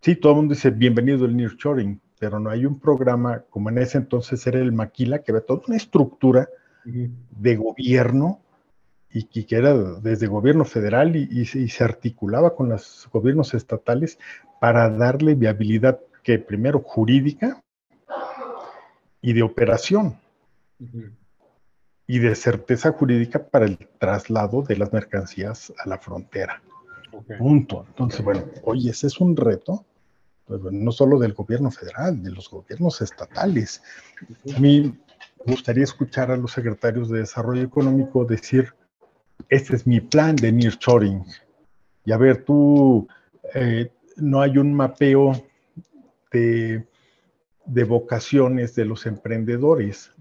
sí, 0.00 0.16
todo 0.16 0.32
el 0.32 0.36
mundo 0.36 0.54
dice 0.54 0.70
bienvenido 0.70 1.24
el 1.24 1.36
nearshoring, 1.36 2.00
pero 2.18 2.38
no 2.38 2.50
hay 2.50 2.66
un 2.66 2.78
programa 2.78 3.44
como 3.50 3.70
en 3.70 3.78
ese 3.78 3.98
entonces 3.98 4.46
era 4.46 4.60
el 4.60 4.72
Maquila, 4.72 5.20
que 5.20 5.32
ve 5.32 5.40
toda 5.40 5.62
una 5.66 5.76
estructura 5.76 6.48
de 6.84 7.56
gobierno 7.56 8.40
y, 9.12 9.44
que 9.44 9.56
era 9.56 9.74
desde 9.74 10.26
gobierno 10.26 10.64
federal 10.64 11.16
y, 11.16 11.44
se 11.46 11.84
articulaba 11.84 12.54
con 12.54 12.70
los 12.70 13.08
gobiernos 13.12 13.54
estatales 13.54 14.18
para 14.60 14.88
darle 14.90 15.34
viabilidad 15.34 16.00
que 16.22 16.38
primero 16.38 16.80
jurídica 16.80 17.62
y 19.20 19.32
de 19.32 19.42
operación 19.42 20.18
y 22.06 22.18
de 22.18 22.34
certeza 22.34 22.92
jurídica 22.92 23.46
para 23.46 23.66
el 23.66 23.78
traslado 23.98 24.62
de 24.62 24.76
las 24.76 24.92
mercancías 24.92 25.72
a 25.82 25.88
la 25.88 25.98
frontera. 25.98 26.62
Punto. 27.38 27.84
Entonces, 27.88 28.24
bueno, 28.24 28.44
oye, 28.64 28.90
ese 28.90 29.06
es 29.06 29.20
un 29.20 29.36
reto, 29.36 29.84
pues, 30.46 30.60
no 30.62 30.92
solo 30.92 31.18
del 31.18 31.34
gobierno 31.34 31.70
federal, 31.70 32.22
de 32.22 32.30
los 32.30 32.50
gobiernos 32.50 33.00
estatales. 33.00 33.82
A 34.54 34.58
mí 34.58 34.98
me 35.44 35.52
gustaría 35.52 35.84
escuchar 35.84 36.30
a 36.30 36.36
los 36.36 36.52
secretarios 36.52 37.08
de 37.10 37.20
Desarrollo 37.20 37.62
Económico 37.62 38.24
decir, 38.24 38.74
este 39.48 39.76
es 39.76 39.86
mi 39.86 40.00
plan 40.00 40.36
de 40.36 40.52
nearshoring. 40.52 41.24
Y 42.04 42.12
a 42.12 42.16
ver, 42.16 42.44
tú, 42.44 43.06
eh, 43.54 43.92
no 44.16 44.40
hay 44.40 44.58
un 44.58 44.74
mapeo 44.74 45.32
de, 46.32 46.86
de, 47.66 47.84
vocaciones 47.84 48.74
de 48.74 48.84
los 48.84 49.06
emprendedores. 49.06 50.12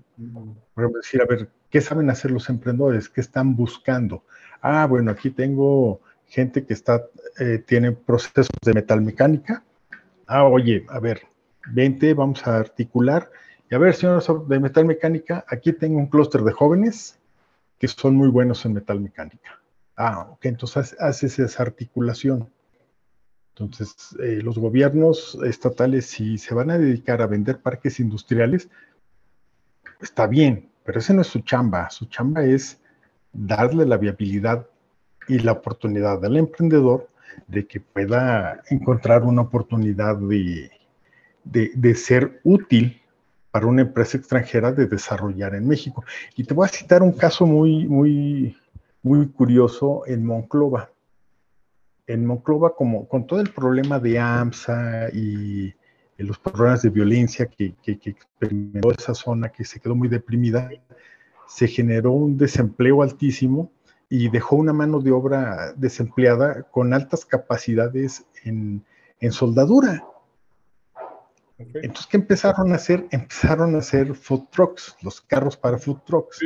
Por 0.74 0.94
decir, 0.94 1.22
a 1.22 1.26
ver, 1.26 1.50
¿qué 1.70 1.82
saben 1.82 2.10
hacer 2.10 2.32
los 2.32 2.50
emprendedores? 2.50 3.10
¿Qué 3.10 3.22
están 3.22 3.56
buscando? 3.56 4.24
Ah, 4.62 4.86
bueno, 4.88 5.12
aquí 5.12 5.32
tengo 5.32 6.02
gente 6.28 6.66
que 6.66 6.74
está, 6.74 7.06
eh, 7.40 7.64
tiene 7.66 7.92
procesos 7.92 8.50
de 8.64 8.74
metalmecánica. 8.74 9.64
Ah, 10.28 10.46
oye, 10.46 10.86
a 10.90 11.00
ver, 11.00 11.24
vente, 11.74 12.14
vamos 12.14 12.46
a 12.48 12.58
articular. 12.58 13.30
Y 13.70 13.76
a 13.76 13.78
ver, 13.78 13.94
señores 13.94 14.28
de 14.48 14.60
metalmecánica, 14.60 15.46
aquí 15.48 15.74
tengo 15.74 15.98
un 15.98 16.08
clúster 16.08 16.42
de 16.42 16.52
jóvenes 16.52 17.20
que 17.78 17.88
son 17.88 18.16
muy 18.16 18.30
buenos 18.30 18.64
en 18.66 18.74
metal 18.74 19.00
mecánica. 19.00 19.60
Ah, 19.96 20.28
ok, 20.32 20.46
entonces 20.46 20.96
haces 21.00 21.40
esa 21.40 21.64
articulación. 21.64 22.50
Entonces, 23.56 24.16
eh, 24.22 24.40
los 24.42 24.58
gobiernos 24.58 25.38
estatales, 25.44 26.06
si 26.06 26.38
se 26.38 26.54
van 26.54 26.72
a 26.72 26.78
dedicar 26.78 27.22
a 27.22 27.28
vender 27.28 27.60
parques 27.60 28.00
industriales, 28.00 28.70
está 30.00 30.28
bien, 30.28 30.70
pero 30.84 31.00
ese 31.00 31.14
no 31.14 31.22
es 31.22 31.28
su 31.28 31.42
chamba. 31.42 31.90
Su 31.90 32.06
chamba 32.06 32.44
es 32.44 32.80
darle 33.34 33.86
la 33.86 33.98
viabilidad 33.98 34.68
y 35.28 35.40
la 35.40 35.54
oportunidad 35.54 36.24
al 36.26 36.38
emprendedor 36.38 37.10
de 37.48 37.68
que 37.68 37.80
pueda 37.80 38.62
encontrar 38.70 39.24
una 39.24 39.42
oportunidad 39.42 40.18
de, 40.18 40.72
de 41.44 41.96
ser 41.96 42.42
útil 42.44 43.02
para 43.52 43.68
una 43.68 43.82
empresa 43.82 44.18
extranjera 44.18 44.72
de 44.72 44.88
desarrollar 44.88 45.56
en 45.56 45.68
México. 45.68 46.04
Y 46.36 46.46
te 46.46 46.54
voy 46.54 46.66
a 46.66 46.70
citar 46.70 47.04
un 47.04 47.12
caso 47.12 47.46
muy, 47.46 47.86
muy, 47.88 48.58
muy 49.04 49.28
curioso 49.28 50.04
en 50.08 50.26
Monclova. 50.26 50.90
En 52.12 52.26
Monclova, 52.26 52.76
como 52.76 53.08
con 53.08 53.26
todo 53.26 53.40
el 53.40 53.50
problema 53.52 54.00
de 54.00 54.20
AMSA 54.20 55.10
y, 55.14 55.74
los 56.18 56.38
problemas 56.38 56.84
de 56.84 56.90
violencia 56.90 57.48
que, 57.48 57.74
que, 57.82 57.98
que 57.98 58.12
experimentó 58.12 58.92
esa 58.92 59.16
zona, 59.16 59.50
que 59.50 59.66
se 59.66 59.80
quedó 59.80 59.96
muy 59.96 60.08
deprimida, 60.08 60.70
se 61.48 61.68
generó 61.68 62.12
un 62.12 62.38
desempleo 62.38 63.02
altísimo 63.02 63.72
y 64.08 64.30
dejó 64.30 64.58
una 64.58 64.72
mano 64.72 65.00
de 65.00 65.12
obra 65.12 65.74
desempleada 65.76 66.64
con 66.64 66.94
altas 66.94 67.26
capacidades 67.26 68.26
en, 68.44 68.86
en 69.20 69.32
soldadura. 69.32 70.06
Entonces, 71.58 72.08
¿qué 72.08 72.18
empezaron 72.18 72.72
a 72.72 72.76
hacer? 72.76 73.08
Empezaron 73.12 73.76
a 73.76 73.80
hacer 73.80 74.14
food 74.14 74.48
trucks, 74.52 74.96
los 75.02 75.22
carros 75.22 75.58
para 75.58 75.78
food 75.78 76.02
trucks. 76.06 76.40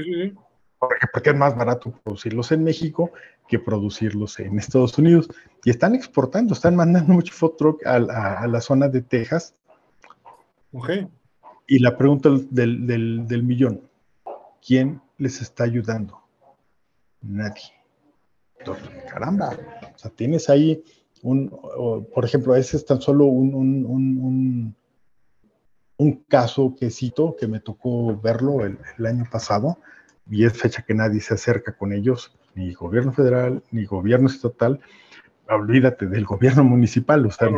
Porque, 0.80 1.30
es 1.30 1.36
más 1.36 1.56
barato 1.56 1.92
producirlos 2.04 2.52
en 2.52 2.64
México 2.64 3.12
que 3.48 3.60
producirlos 3.60 4.40
en 4.40 4.60
Estados 4.60 4.98
Unidos. 4.98 5.30
Y 5.64 5.70
están 5.70 5.96
exportando, 5.96 6.54
están 6.54 6.76
mandando 6.76 7.14
mucho 7.14 7.34
food 7.34 7.56
truck 7.58 7.86
a, 7.86 8.48
la 8.48 8.62
zona 8.62 8.88
de 8.88 9.02
Texas. 9.02 9.56
Y 11.68 11.80
la 11.80 11.98
pregunta 11.98 12.30
del, 12.50 13.44
millón, 13.44 13.82
¿quién 14.66 15.02
les 15.18 15.42
está 15.42 15.64
ayudando? 15.64 16.22
Nadie. 17.22 17.74
caramba, 19.10 19.58
o 19.96 19.98
sea, 19.98 20.12
tienes 20.12 20.50
ahí 20.50 20.84
un, 21.24 21.50
por 22.14 22.26
ejemplo, 22.26 22.56
ese 22.56 22.78
es 22.78 22.86
tan 22.86 23.02
solo 23.02 23.26
un 23.26 24.76
un 25.98 26.24
caso 26.28 26.76
que 26.78 26.90
cito, 26.90 27.36
que 27.36 27.48
me 27.48 27.60
tocó 27.60 28.20
verlo 28.20 28.66
el, 28.66 29.06
año 29.06 29.26
pasado, 29.32 29.80
y 30.30 30.46
es 30.46 30.54
fecha 30.54 30.82
que 30.82 30.94
nadie 30.94 31.22
se 31.22 31.34
acerca 31.34 31.78
con 31.78 31.94
ellos, 31.94 32.36
ni 32.56 32.74
gobierno 32.74 33.14
federal, 33.14 33.64
ni 33.72 33.86
gobierno 33.86 34.28
estatal, 34.28 34.80
olvídate 35.48 36.08
del 36.08 36.26
gobierno 36.26 36.64
municipal, 36.64 37.26
o 37.26 37.32
sea, 37.32 37.50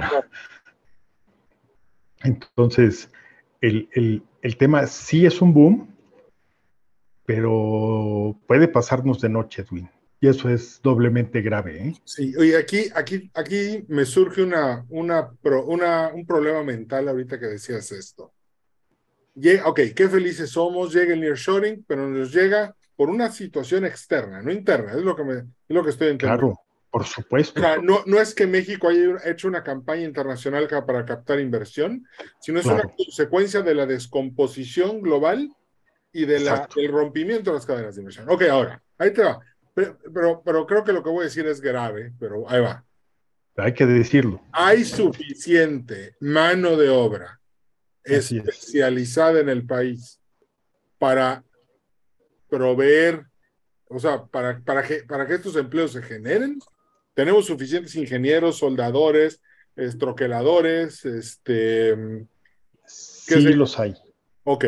entonces, 2.23 3.09
el, 3.61 4.23
tema 4.57 4.87
sí 4.87 5.25
es 5.25 5.41
un 5.41 5.53
boom, 5.53 5.95
pero 7.25 8.39
puede 8.47 8.67
pasarnos 8.67 9.21
de 9.21 9.29
noche, 9.29 9.63
Edwin. 9.63 9.89
Y 10.19 10.27
eso 10.27 10.49
es 10.49 10.81
doblemente 10.81 11.41
grave. 11.41 11.89
¿eh? 11.89 11.93
Sí, 12.03 12.35
oye, 12.37 12.57
aquí, 12.57 12.85
aquí, 12.95 13.29
aquí 13.35 13.85
me 13.87 14.03
surge 14.03 14.41
una, 14.41 14.83
una, 14.89 15.31
una, 15.67 16.07
un 16.07 16.25
problema 16.25 16.63
mental 16.63 17.07
ahorita 17.07 17.39
que 17.39 17.45
decías 17.45 17.91
esto. 17.91 18.33
Llega, 19.39 19.67
ok, 19.67 19.79
qué 19.95 20.09
felices 20.09 20.49
somos, 20.49 20.91
llega 20.91 21.13
el 21.13 21.21
nearshoring, 21.21 21.85
pero 21.87 22.07
nos 22.09 22.33
llega 22.33 22.75
por 22.95 23.09
una 23.09 23.31
situación 23.31 23.85
externa, 23.85 24.41
no 24.41 24.51
interna, 24.51 24.93
es 24.93 25.03
lo 25.03 25.15
que, 25.15 25.23
me, 25.23 25.33
es 25.35 25.45
lo 25.67 25.83
que 25.83 25.91
estoy 25.91 26.07
entendiendo. 26.07 26.47
Claro, 26.47 26.59
por 26.89 27.05
supuesto. 27.05 27.59
O 27.59 27.63
sea, 27.63 27.77
no, 27.77 28.01
no 28.07 28.19
es 28.19 28.33
que 28.33 28.47
México 28.47 28.89
haya 28.89 29.17
hecho 29.25 29.47
una 29.47 29.63
campaña 29.63 30.01
internacional 30.01 30.67
para 30.67 31.05
captar 31.05 31.39
inversión, 31.39 32.07
sino 32.41 32.59
es 32.59 32.65
una 32.65 32.81
consecuencia 32.81 33.61
de 33.61 33.75
la 33.75 33.85
descomposición 33.85 35.03
global 35.03 35.53
y 36.11 36.25
de 36.25 36.39
la, 36.39 36.67
del 36.75 36.91
rompimiento 36.91 37.51
de 37.51 37.57
las 37.57 37.65
cadenas 37.67 37.93
de 37.93 38.01
inversión. 38.01 38.27
Ok, 38.29 38.41
ahora, 38.49 38.81
ahí 38.97 39.13
te 39.13 39.21
va. 39.21 39.39
Pero, 39.75 40.41
pero, 40.43 40.65
creo 40.65 40.83
que 40.83 40.93
lo 40.93 41.03
que 41.03 41.11
voy 41.11 41.21
a 41.21 41.25
decir 41.25 41.45
es 41.45 41.61
grave, 41.61 42.11
pero 42.19 42.49
ahí 42.49 42.61
va. 42.61 42.83
Hay 43.57 43.75
que 43.75 43.85
decirlo. 43.85 44.41
Hay 44.51 44.83
suficiente 44.83 46.15
mano 46.19 46.75
de 46.75 46.89
obra 46.89 47.39
especializada 48.07 49.39
en 49.39 49.49
el 49.49 49.65
país 49.65 50.19
para 50.97 51.43
proveer, 52.49 53.25
o 53.89 53.99
sea, 53.99 54.25
para, 54.25 54.59
para, 54.61 54.83
que, 54.83 55.03
para 55.03 55.27
que 55.27 55.35
estos 55.35 55.55
empleos 55.55 55.91
se 55.91 56.01
generen. 56.01 56.59
Tenemos 57.13 57.45
suficientes 57.45 57.95
ingenieros, 57.95 58.57
soldadores, 58.57 59.41
estroqueladores, 59.75 61.05
este... 61.05 61.95
Sí 62.85 63.53
los 63.53 63.77
hay. 63.79 63.95
Ok. 64.43 64.65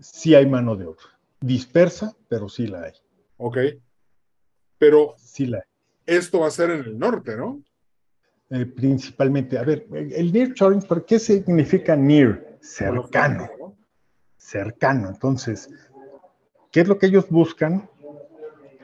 Sí 0.00 0.34
hay 0.34 0.46
mano 0.46 0.76
de 0.76 0.86
obra. 0.86 1.18
dispersa, 1.40 2.16
pero 2.28 2.48
sí 2.48 2.66
la 2.66 2.84
hay. 2.84 2.92
Ok. 3.36 3.58
Pero 4.78 5.14
Sí 5.18 5.46
la 5.46 5.58
hay. 5.58 5.64
esto 6.06 6.40
va 6.40 6.48
a 6.48 6.50
ser 6.50 6.70
en 6.70 6.80
el 6.80 6.98
norte, 6.98 7.36
¿no? 7.36 7.62
Eh, 8.50 8.64
principalmente, 8.66 9.58
a 9.58 9.64
ver, 9.64 9.86
el 9.92 10.32
nearshoring, 10.32 10.82
¿por 10.82 11.04
qué 11.04 11.18
significa 11.18 11.96
near? 11.96 12.56
Cercano, 12.60 13.48
¿no? 13.58 13.76
cercano. 14.36 15.08
Entonces, 15.08 15.68
¿qué 16.70 16.80
es 16.82 16.88
lo 16.88 16.98
que 16.98 17.06
ellos 17.06 17.28
buscan? 17.28 17.88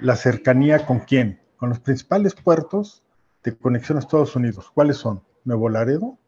La 0.00 0.16
cercanía 0.16 0.85
con 0.85 1.00
quién? 1.00 1.40
Con 1.57 1.69
los 1.69 1.78
principales 1.78 2.35
puertos 2.35 3.04
de 3.45 3.54
conexión 3.57 3.99
a 3.99 4.00
Estados 4.00 4.35
Unidos. 4.35 4.71
¿Cuáles 4.75 4.97
son? 4.97 5.23
Nuevo 5.45 5.69
Laredo, 5.69 6.19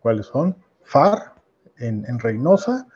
¿cuáles 0.00 0.26
son? 0.26 0.56
FAR, 0.84 1.34
en, 1.78 2.04
en 2.06 2.18
Reynosa, 2.20 2.86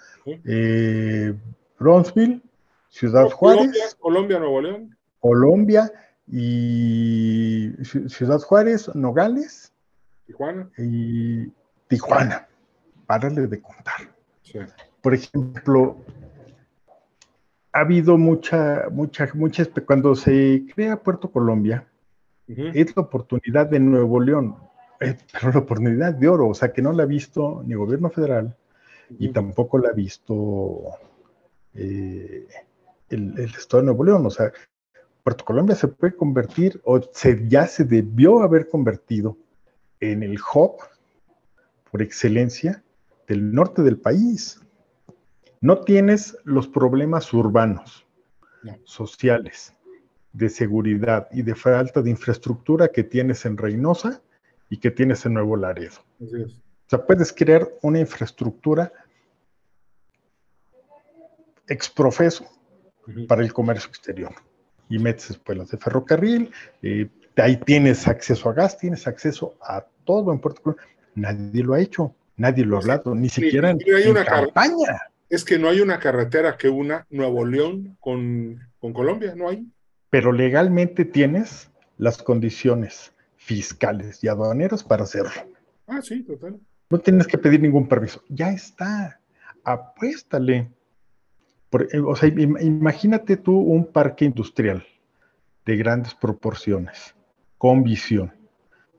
eh, 0.45 1.35
Bronzeville, 1.78 2.40
Ciudad 2.88 3.28
Juárez, 3.31 3.97
Colombia, 3.99 4.38
Nuevo 4.38 4.61
León. 4.61 4.97
Colombia 5.19 5.93
y 6.28 7.71
Ci- 7.78 8.09
Ciudad 8.09 8.38
Juárez, 8.40 8.95
Nogales 8.95 9.73
Tijuana. 10.28 10.70
y 10.76 11.47
Tijuana. 11.88 12.47
Párale 13.06 13.47
de 13.47 13.62
contar. 13.62 14.14
Sí. 14.42 14.58
Por 15.00 15.14
ejemplo, 15.14 15.97
ha 17.73 17.80
habido 17.80 18.18
mucha, 18.18 18.85
mucha, 18.90 19.28
mucha, 19.35 19.64
cuando 19.87 20.14
se 20.14 20.66
crea 20.75 21.02
Puerto 21.02 21.30
Colombia, 21.30 21.87
es 22.47 22.97
la 22.97 23.02
oportunidad 23.02 23.66
de 23.66 23.80
Nuevo 23.80 24.20
León, 24.20 24.56
eh, 25.00 25.16
pero 25.32 25.52
la 25.52 25.58
oportunidad 25.61 26.14
de 26.14 26.28
oro, 26.28 26.49
o 26.49 26.54
sea 26.54 26.73
que 26.73 26.82
no 26.82 26.92
la 26.92 27.02
ha 27.02 27.06
visto 27.06 27.62
ni 27.66 27.75
gobierno 27.75 28.11
federal 28.11 28.56
y 29.18 29.30
tampoco 29.30 29.78
la 29.78 29.90
ha 29.90 29.92
visto 29.92 30.82
eh, 31.75 32.47
el, 33.08 33.38
el 33.38 33.44
Estado 33.47 33.82
de 33.82 33.87
Nuevo 33.87 34.04
León. 34.04 34.26
O 34.26 34.30
sea, 34.30 34.52
Puerto 35.23 35.44
Colombia 35.44 35.75
se 35.75 35.88
puede 35.88 36.14
convertir, 36.14 36.80
o 36.85 37.00
se, 37.00 37.49
ya 37.49 37.66
se 37.66 37.85
debió 37.85 38.42
haber 38.42 38.68
convertido 38.68 39.38
en 40.00 40.23
el 40.23 40.38
hub 40.55 40.76
por 41.90 42.02
excelencia 42.02 42.83
del 43.26 43.52
norte 43.52 43.83
del 43.83 43.99
país. 43.99 44.61
No 45.61 45.81
tienes 45.81 46.37
los 46.45 46.69
problemas 46.69 47.33
urbanos, 47.33 48.07
No. 48.62 48.76
sociales, 48.85 49.75
de 50.33 50.49
seguridad 50.49 51.28
y 51.33 51.43
de 51.43 51.55
falta 51.55 52.00
de 52.02 52.11
infraestructura 52.11 52.88
que 52.88 53.02
tienes 53.05 53.45
en 53.45 53.57
Reynosa 53.57 54.23
y 54.71 54.78
que 54.78 54.90
tienes 54.90 55.25
en 55.26 55.35
Nuevo 55.35 55.57
Laredo. 55.57 55.97
O 56.21 56.90
sea, 56.90 57.05
puedes 57.05 57.33
crear 57.33 57.69
una 57.83 57.99
infraestructura 57.99 58.93
exprofeso 61.67 62.45
Ujú. 63.07 63.26
para 63.26 63.43
el 63.43 63.52
comercio 63.52 63.88
exterior. 63.88 64.33
Y 64.88 64.99
metes 64.99 65.31
espuelas 65.31 65.71
de 65.71 65.76
ferrocarril, 65.78 66.50
eh, 66.83 67.09
ahí 67.42 67.57
tienes 67.57 68.07
acceso 68.09 68.49
a 68.50 68.52
gas, 68.54 68.78
tienes 68.78 69.07
acceso 69.07 69.54
a 69.62 69.85
todo 70.04 70.33
en 70.33 70.38
Puerto 70.40 70.62
Colombia. 70.62 70.87
Nadie 71.14 71.62
lo 71.64 71.75
ha 71.75 71.80
hecho, 71.80 72.14
nadie 72.37 72.64
lo 72.64 72.76
ha 72.76 72.80
hablado, 72.80 73.14
ni 73.14 73.28
siquiera 73.28 73.71
en, 73.71 73.78
hay 73.95 74.04
en 74.04 74.11
una 74.11 74.25
car- 74.25 74.45
campaña. 74.45 75.00
Es 75.28 75.45
que 75.45 75.59
no 75.59 75.68
hay 75.68 75.80
una 75.80 75.99
carretera 75.99 76.57
que 76.57 76.68
una 76.68 77.07
Nuevo 77.11 77.45
León 77.45 77.97
con, 78.00 78.59
con 78.78 78.92
Colombia, 78.92 79.35
no 79.37 79.49
hay. 79.49 79.66
Pero 80.11 80.33
legalmente 80.33 81.04
tienes 81.04 81.71
las 81.99 82.23
condiciones 82.23 83.12
fiscales 83.37 84.23
y 84.25 84.28
aduaneras 84.28 84.83
para 84.85 85.02
hacerlo. 85.04 85.33
Ah, 85.87 86.00
sí, 86.02 86.23
total. 86.23 86.59
No 86.90 86.99
tienes 86.99 87.26
que 87.26 87.37
pedir 87.37 87.61
ningún 87.61 87.87
permiso. 87.88 88.23
Ya 88.28 88.50
está. 88.50 89.21
Apuéstale. 89.64 90.71
Por- 91.71 91.88
eh, 91.95 92.00
o 92.00 92.16
sea, 92.16 92.30
im- 92.30 92.59
imagínate 92.62 93.37
tú 93.37 93.59
un 93.59 93.85
parque 93.92 94.25
industrial 94.25 94.86
de 95.67 95.76
grandes 95.76 96.15
proporciones, 96.15 97.15
con 97.58 97.82
visión, 97.82 98.32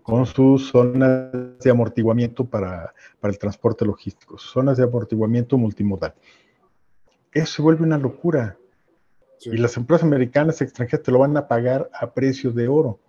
con 0.04 0.26
sus 0.26 0.70
zonas 0.70 1.32
de 1.60 1.70
amortiguamiento 1.72 2.46
para, 2.46 2.94
para 3.20 3.32
el 3.32 3.40
transporte 3.40 3.86
logístico, 3.86 4.38
zonas 4.38 4.78
de 4.78 4.84
amortiguamiento 4.84 5.58
multimodal. 5.58 6.14
Eso 7.32 7.54
se 7.54 7.62
vuelve 7.62 7.84
una 7.84 7.98
locura. 7.98 8.58
Sí, 9.38 9.52
Y 9.52 9.58
las 9.58 9.78
empresas 9.78 10.04
americanas 10.06 10.62
extranjeras 10.62 11.04
te 11.04 11.12
lo 11.12 11.20
van 11.20 11.38
a 11.38 11.48
pagar 11.48 11.90
a 11.94 12.12
precio 12.14 12.52
de 12.52 12.68
oro. 12.68 13.00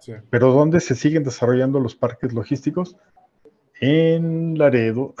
sí. 0.00 0.12
Pero 0.30 0.52
¿dónde 0.52 0.80
se 0.80 0.94
siguen 0.94 1.22
desarrollando 1.24 1.78
los 1.78 1.94
parques 1.94 2.32
logísticos? 2.32 2.96
En 3.80 4.58
Laredo. 4.58 5.14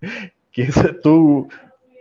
que 0.52 0.62
es 0.62 0.74
tú, 1.02 1.48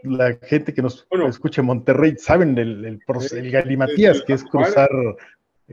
la 0.04 0.38
gente 0.42 0.74
que 0.74 0.82
nos 0.82 1.06
Bueno. 1.10 1.28
escucha 1.28 1.62
en 1.62 1.68
Monterrey, 1.68 2.16
saben 2.18 2.58
el, 2.58 2.86
el, 2.86 3.02
el 3.32 3.52
galimatías, 3.52 4.22
que 4.22 4.34
es 4.34 4.44
cruzar 4.44 4.90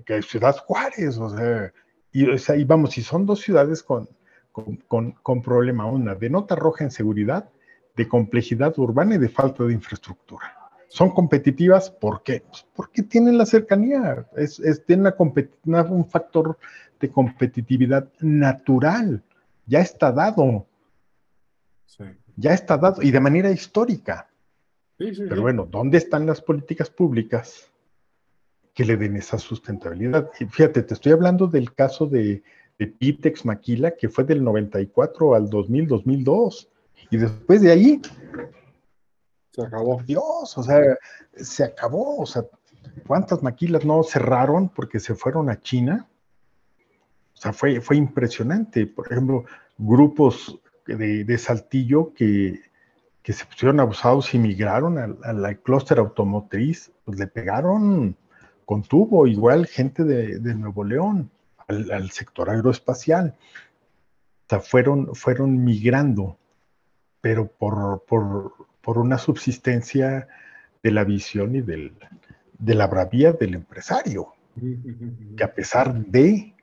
que 0.04 0.22
Ciudad 0.22 0.56
Juárez, 0.56 1.18
o 1.18 1.30
sea, 1.30 1.72
y, 2.12 2.28
o 2.28 2.38
sea, 2.38 2.56
y 2.56 2.64
vamos, 2.64 2.96
y 2.98 3.02
son 3.02 3.26
dos 3.26 3.40
ciudades 3.40 3.82
con, 3.82 4.08
con, 4.52 4.76
con, 4.88 5.12
con 5.12 5.42
problema, 5.42 5.86
una 5.86 6.14
de 6.14 6.30
nota 6.30 6.54
roja 6.54 6.84
en 6.84 6.90
seguridad, 6.90 7.48
de 7.96 8.08
complejidad 8.08 8.78
urbana 8.78 9.14
y 9.14 9.18
de 9.18 9.28
falta 9.28 9.64
de 9.64 9.72
infraestructura. 9.72 10.54
Son 10.88 11.10
competitivas, 11.10 11.90
¿por 11.90 12.22
qué? 12.22 12.42
Pues 12.46 12.66
porque 12.74 13.02
tienen 13.02 13.38
la 13.38 13.46
cercanía, 13.46 14.26
es, 14.36 14.60
es, 14.60 14.84
tienen 14.84 15.12
una 15.64 15.82
un 15.82 16.06
factor 16.06 16.58
de 17.00 17.10
competitividad 17.10 18.08
natural, 18.20 19.22
ya 19.66 19.80
está 19.80 20.12
dado, 20.12 20.66
sí. 21.86 22.04
ya 22.36 22.54
está 22.54 22.76
dado, 22.78 23.02
y 23.02 23.10
de 23.10 23.20
manera 23.20 23.50
histórica. 23.50 24.28
Sí, 24.98 25.14
sí, 25.14 25.24
Pero 25.28 25.42
bueno, 25.42 25.66
¿dónde 25.70 25.98
están 25.98 26.24
las 26.24 26.40
políticas 26.40 26.88
públicas 26.88 27.70
que 28.76 28.84
le 28.84 28.98
den 28.98 29.16
esa 29.16 29.38
sustentabilidad? 29.38 30.30
Y 30.38 30.44
fíjate, 30.44 30.82
te 30.82 30.94
estoy 30.94 31.12
hablando 31.12 31.46
del 31.46 31.72
caso 31.72 32.06
de, 32.06 32.42
de 32.78 32.86
Pitex 32.86 33.46
Maquila, 33.46 33.92
que 33.92 34.10
fue 34.10 34.22
del 34.22 34.44
94 34.44 35.34
al 35.34 35.48
2000, 35.48 35.88
2002. 35.88 36.68
Y 37.10 37.16
después 37.16 37.62
de 37.62 37.72
ahí, 37.72 38.02
Se 39.50 39.62
acabó. 39.62 40.02
Dios, 40.06 40.58
o 40.58 40.62
sea, 40.62 40.98
se 41.34 41.64
acabó. 41.64 42.18
O 42.18 42.26
sea, 42.26 42.44
¿cuántas 43.06 43.42
maquilas 43.42 43.86
no 43.86 44.02
cerraron 44.02 44.68
porque 44.68 45.00
se 45.00 45.14
fueron 45.14 45.48
a 45.48 45.58
China? 45.58 46.06
O 47.32 47.36
sea, 47.38 47.54
fue, 47.54 47.80
fue 47.80 47.96
impresionante. 47.96 48.86
Por 48.86 49.10
ejemplo, 49.10 49.46
grupos 49.78 50.60
de, 50.86 51.24
de 51.24 51.38
Saltillo 51.38 52.12
que, 52.12 52.60
que 53.22 53.32
se 53.32 53.46
pusieron 53.46 53.80
abusados 53.80 54.34
y 54.34 54.38
migraron 54.38 54.98
al, 54.98 55.18
al 55.22 55.60
clúster 55.62 55.98
automotriz, 55.98 56.92
pues 57.06 57.18
le 57.18 57.26
pegaron 57.26 58.14
con 58.66 58.82
tubo, 58.82 59.26
igual 59.26 59.66
gente 59.66 60.04
de, 60.04 60.54
Nuevo 60.54 60.84
León, 60.84 61.30
al, 61.68 61.90
al, 61.92 62.10
sector 62.10 62.50
aeroespacial. 62.50 63.36
O 63.38 64.48
sea, 64.50 64.60
fueron, 64.60 65.14
fueron 65.14 65.64
migrando, 65.64 66.36
pero 67.20 67.46
por, 67.46 68.02
por, 68.06 68.52
por 68.82 68.98
una 68.98 69.18
subsistencia 69.18 70.28
de 70.82 70.90
la 70.90 71.04
visión 71.04 71.54
y 71.54 71.62
del, 71.62 71.92
de 72.58 72.74
la 72.74 72.88
bravía 72.88 73.32
del 73.32 73.54
empresario, 73.54 74.34
que 75.36 75.44
a 75.44 75.54
pesar 75.54 75.94
de 75.94 76.54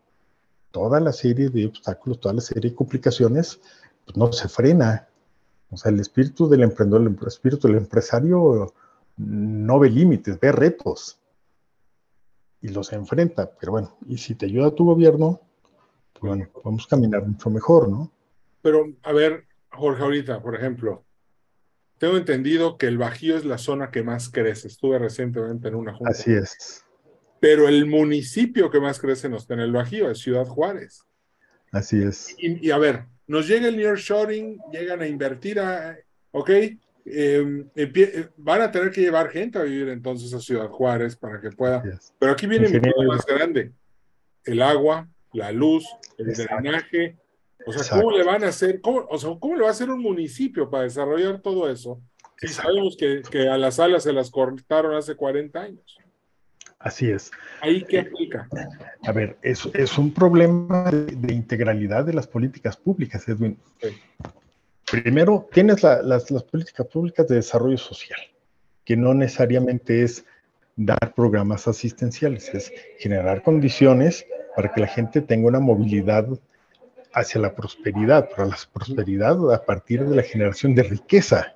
toda 0.72 1.00
la 1.00 1.13
serie 1.13 1.50
de 1.50 1.68
obstáculos, 1.68 2.20
toda 2.20 2.34
la 2.34 2.42
serie 2.42 2.72
de 2.72 2.76
complicaciones, 2.76 3.62
pues 4.06 4.18
no 4.18 4.32
se 4.34 4.50
frena. 4.50 5.08
O 5.70 5.78
sea, 5.78 5.92
el 5.92 6.02
espíritu 6.02 6.50
del 6.50 6.63
emprendedor, 6.63 7.02
el 7.02 7.28
espíritu 7.28 7.68
del 7.68 7.78
empresario 7.78 8.74
no 9.16 9.80
ve 9.80 9.89
límites, 9.89 10.39
ve 10.39 10.52
retos 10.52 11.20
y 12.63 12.69
los 12.69 12.91
enfrenta. 12.93 13.52
Pero 13.60 13.73
bueno, 13.73 13.97
y 14.08 14.17
si 14.17 14.34
te 14.34 14.47
ayuda 14.47 14.73
tu 14.73 14.86
gobierno, 14.86 15.41
pues 16.13 16.21
bueno, 16.21 16.49
vamos 16.63 16.86
a 16.86 16.89
caminar 16.89 17.28
mucho 17.28 17.49
mejor, 17.49 17.89
¿no? 17.89 18.12
Pero, 18.62 18.86
a 19.04 19.12
ver, 19.12 19.45
Jorge, 19.69 20.02
ahorita, 20.02 20.41
por 20.41 20.56
ejemplo, 20.56 21.04
tengo 21.99 22.17
entendido 22.17 22.78
que 22.78 22.88
el 22.88 22.97
Bajío 22.97 23.38
es 23.38 23.43
la 23.43 23.58
zona 23.58 23.91
que 23.91 24.02
más 24.02 24.30
crece. 24.30 24.69
Estuve 24.69 24.97
recientemente 24.97 25.67
en 25.67 25.76
una 25.76 25.93
junta. 25.93 26.12
Así 26.12 26.32
es. 26.32 26.86
Pero 27.41 27.67
el 27.67 27.86
municipio 27.86 28.71
que 28.71 28.80
más 28.80 28.99
crece 28.99 29.28
no 29.28 29.36
está 29.36 29.54
en 29.54 29.60
el 29.60 29.73
Bajío, 29.73 30.10
es 30.10 30.19
Ciudad 30.19 30.47
Juárez. 30.47 31.04
Así 31.73 32.02
es. 32.02 32.34
Y, 32.38 32.65
y 32.65 32.71
a 32.71 32.78
ver, 32.78 33.06
nos 33.28 33.45
llega 33.47 33.67
el 33.67 33.76
nearshoring, 33.76 34.62
llegan 34.71 35.02
a 35.02 35.08
invertir, 35.08 35.60
a, 35.60 35.97
¿ok? 36.32 36.49
Eh, 37.06 38.30
van 38.38 38.62
a 38.62 38.72
tener 38.72 38.92
que 38.92 39.02
llevar 39.02 39.30
gente 39.30 39.60
a 39.60 39.63
vivir 39.63 39.89
entonces 39.89 40.34
a 40.34 40.39
Ciudad 40.39 40.70
Juárez 40.70 41.16
para 41.16 41.42
que 41.42 41.50
pueda. 41.52 41.84
Yes. 41.84 42.13
Pero 42.18 42.32
aquí 42.32 42.48
viene 42.48 42.68
Ingeniero. 42.68 42.96
mi 43.02 43.08
más 43.08 43.26
grande: 43.26 43.74
el 44.46 44.62
agua, 44.62 45.10
la 45.34 45.52
luz, 45.52 45.86
el 46.18 46.30
Exacto. 46.30 46.56
drenaje. 46.62 47.18
O 47.66 47.72
sea, 47.72 47.82
Exacto. 47.82 48.04
¿cómo 48.04 48.18
le 48.18 48.24
van 48.24 48.44
a 48.44 48.48
hacer? 48.48 48.82
Cómo, 48.82 49.06
o 49.10 49.18
sea, 49.18 49.32
¿cómo 49.39 49.56
le 49.56 49.63
va 49.63 49.70
a 49.70 49.72
hacer 49.72 49.89
un 49.89 50.02
municipio 50.02 50.70
para 50.70 50.84
desarrollar 50.84 51.42
todo 51.42 51.70
eso? 51.70 52.02
Si 52.38 52.48
sabemos 52.50 52.98
que, 52.98 53.22
que, 53.30 53.48
a 53.48 53.58
las 53.58 53.76
salas 53.76 54.04
se 54.04 54.12
las 54.12 54.30
cortaron 54.30 54.96
hace 54.96 55.16
40 55.16 55.62
años. 55.62 55.98
Así 56.78 57.10
es. 57.10 57.32
¿Ahí 57.62 57.86
qué 57.86 58.02
aplica? 58.02 58.50
A 59.06 59.12
ver, 59.13 59.38
es, 59.42 59.66
es 59.74 59.98
un 59.98 60.13
problema 60.13 60.92
de, 60.92 61.06
de, 61.06 61.34
integralidad 61.34 62.04
de 62.04 62.12
las 62.12 62.28
políticas 62.28 62.76
públicas, 62.76 63.26
Edwin. 63.30 63.58
Sí. 63.82 63.89
Primero, 65.01 65.49
tienes 65.51 65.82
la, 65.82 66.03
las, 66.03 66.29
las, 66.29 66.43
políticas 66.43 66.86
públicas 66.86 67.27
de 67.27 67.38
desarrollo 67.38 67.79
social. 67.79 68.19
que 68.86 68.95
no 68.95 69.15
necesariamente 69.15 70.03
es 70.03 70.23
dar 70.75 71.15
programas 71.15 71.67
asistenciales, 71.67 72.53
es 72.53 72.71
generar 72.99 73.41
condiciones 73.41 74.23
para 74.56 74.71
que 74.71 74.82
la 74.82 74.88
gente 74.88 75.21
tenga 75.21 75.47
una 75.47 75.60
movilidad 75.60 76.27
hacia 77.12 77.41
la 77.41 77.56
prosperidad, 77.56 78.29
para 78.29 78.45
la 78.45 78.58
prosperidad 78.71 79.51
a 79.51 79.65
partir 79.65 80.06
de 80.06 80.15
la 80.15 80.21
generación 80.21 80.75
de 80.75 80.84
riqueza, 80.84 81.56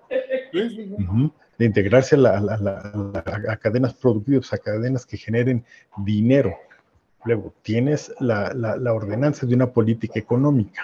de 0.51 1.65
integrarse 1.65 2.15
a, 2.15 3.57
cadenas 3.57 3.93
productivas, 3.93 4.51
a 4.51 4.57
cadenas 4.57 5.05
que 5.05 5.17
generen 5.17 5.63
dinero. 5.97 6.57
Luego, 7.23 7.53
tienes 7.61 8.11
la, 8.19 8.51
ordenanza 8.91 9.45
de 9.45 9.53
una 9.53 9.71
política 9.71 10.17
económica. 10.17 10.81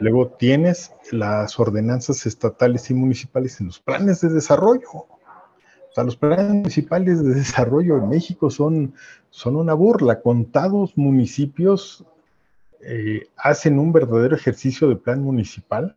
Luego 0.00 0.28
tienes 0.28 0.92
las 1.10 1.58
ordenanzas 1.58 2.26
estatales 2.26 2.90
y 2.90 2.94
municipales 2.94 3.60
en 3.60 3.66
los 3.66 3.80
planes 3.80 4.20
de 4.20 4.28
desarrollo. 4.28 4.88
O 4.90 5.92
sea, 5.94 6.04
los 6.04 6.16
planes 6.16 6.50
municipales 6.50 7.22
de 7.22 7.34
desarrollo 7.34 7.98
en 7.98 8.08
México 8.08 8.50
son, 8.50 8.94
son 9.30 9.56
una 9.56 9.74
burla. 9.74 10.20
Contados 10.20 10.96
municipios 10.96 12.04
eh, 12.80 13.26
hacen 13.36 13.78
un 13.78 13.92
verdadero 13.92 14.36
ejercicio 14.36 14.88
de 14.88 14.96
plan 14.96 15.22
municipal 15.22 15.96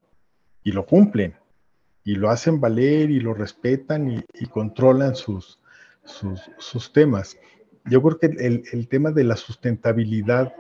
y 0.64 0.72
lo 0.72 0.86
cumplen. 0.86 1.36
Y 2.04 2.16
lo 2.16 2.32
hacen 2.32 2.60
valer 2.60 3.12
y 3.12 3.20
lo 3.20 3.36
respetan 3.36 4.24
y, 4.34 4.46
controlan 4.48 5.14
sus, 5.16 5.60
temas. 6.92 7.38
Yo 7.86 8.02
creo 8.02 8.18
que 8.18 8.26
el, 8.72 8.88
tema 8.88 9.12
de 9.12 9.24
la 9.24 9.36
sustentabilidad 9.36 10.52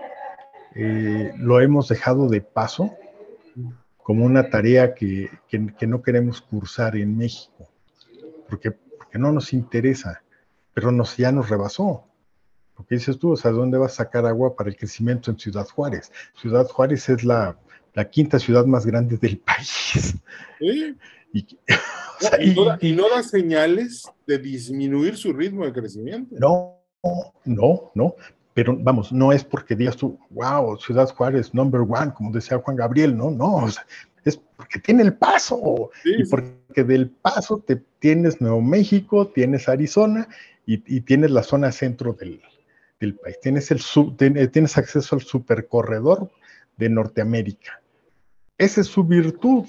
eh, 0.75 1.33
lo 1.37 1.59
hemos 1.59 1.87
dejado 1.87 2.29
de 2.29 2.41
paso 2.41 2.95
como 3.97 4.25
una 4.25 4.49
tarea 4.49 4.93
que, 4.93 5.29
no 5.81 6.01
queremos 6.01 6.41
cursar 6.41 6.95
en 6.95 7.17
México, 7.17 7.69
porque, 8.49 8.71
porque 8.71 9.19
no 9.19 9.31
nos 9.31 9.53
interesa, 9.53 10.23
pero 10.73 10.91
nos, 10.91 11.17
ya 11.17 11.31
nos 11.31 11.49
rebasó. 11.49 12.05
Porque 12.75 12.95
dices 12.95 13.19
tú, 13.19 13.33
o 13.33 13.37
sea, 13.37 13.51
¿dónde 13.51 13.77
vas 13.77 13.93
a 13.93 14.03
sacar 14.03 14.25
agua 14.25 14.55
para 14.55 14.69
el 14.69 14.75
crecimiento 14.75 15.29
en 15.29 15.37
Ciudad 15.37 15.67
Juárez? 15.67 16.11
Ciudad 16.35 16.67
Juárez 16.67 17.09
es 17.09 17.23
la, 17.23 17.57
quinta 18.09 18.39
ciudad 18.39 18.65
más 18.65 18.85
grande 18.85 19.17
del 19.17 19.37
país. 19.37 20.15
Y, 20.59 20.95
no 22.93 23.09
da, 23.09 23.23
señales 23.23 24.09
de 24.25 24.37
disminuir 24.37 25.15
su 25.15 25.31
ritmo 25.31 25.65
de 25.65 25.73
crecimiento. 25.73 26.35
No, 26.39 26.81
no, 27.45 27.91
no. 27.93 28.15
Pero 28.53 28.77
vamos, 28.77 29.11
no 29.11 29.31
es 29.31 29.43
porque 29.43 29.75
digas 29.75 29.95
tú, 29.95 30.19
wow, 30.29 30.77
Ciudad 30.77 31.09
Juárez, 31.09 31.53
number 31.53 31.81
one, 31.81 32.13
como 32.13 32.31
decía 32.31 32.57
Juan 32.57 32.75
Gabriel, 32.75 33.15
no, 33.15 33.31
no, 33.31 33.65
es 34.25 34.37
porque 34.55 34.79
tiene 34.79 35.03
el 35.03 35.13
paso. 35.13 35.91
y 36.03 36.25
porque 36.25 36.83
del 36.83 37.09
paso 37.09 37.63
te 37.65 37.77
tienes 37.99 38.41
Nuevo 38.41 38.61
México, 38.61 39.27
tienes 39.27 39.69
Arizona 39.69 40.27
y, 40.65 41.01
tienes 41.01 41.31
la 41.31 41.43
zona 41.43 41.71
centro 41.71 42.13
del, 42.13 42.41
país. 43.15 43.39
Tienes, 43.41 43.71
el 43.71 44.51
tienes 44.51 44.77
acceso 44.77 45.15
al 45.15 45.21
supercorredor 45.21 46.29
de 46.77 46.89
Norteamérica. 46.89 47.81
Esa 48.57 48.81
es 48.81 48.87
su 48.87 49.03
virtud 49.03 49.65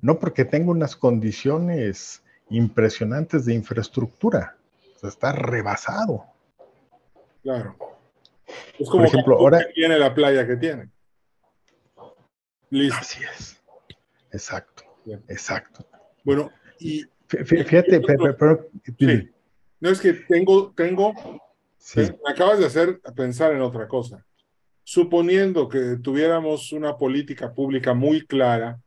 no 0.00 0.18
porque 0.18 0.44
tenga 0.44 0.70
unas 0.70 0.96
condiciones 0.96 2.22
impresionantes 2.50 3.44
de 3.44 3.54
infraestructura, 3.54 4.56
o 4.96 4.98
sea, 4.98 5.08
está 5.08 5.32
rebasado. 5.32 6.24
Claro. 7.42 7.76
Es 8.78 8.88
como 8.88 9.04
Por 9.04 9.06
ejemplo, 9.06 9.38
ahora 9.38 9.66
tiene 9.74 9.98
la 9.98 10.14
playa 10.14 10.46
que 10.46 10.56
tiene. 10.56 10.90
Listo. 12.70 12.98
Así 13.00 13.22
es. 13.24 13.62
Exacto. 14.30 14.84
Exacto. 15.28 15.84
Bueno, 16.24 16.50
y 16.78 17.04
fíjate, 17.26 18.00
pero, 18.00 18.68
sí. 18.98 19.30
no 19.80 19.90
es 19.90 20.00
que 20.00 20.12
tengo, 20.12 20.72
tengo, 20.74 21.12
me 21.96 22.30
acabas 22.30 22.58
de 22.58 22.66
hacer 22.66 23.00
pensar 23.14 23.52
en 23.52 23.62
otra 23.62 23.88
cosa. 23.88 24.24
Suponiendo 24.84 25.68
que 25.68 25.98
tuviéramos 26.02 26.72
una 26.72 26.96
política 26.96 27.52
pública 27.52 27.94
muy 27.94 28.26
clara 28.26 28.80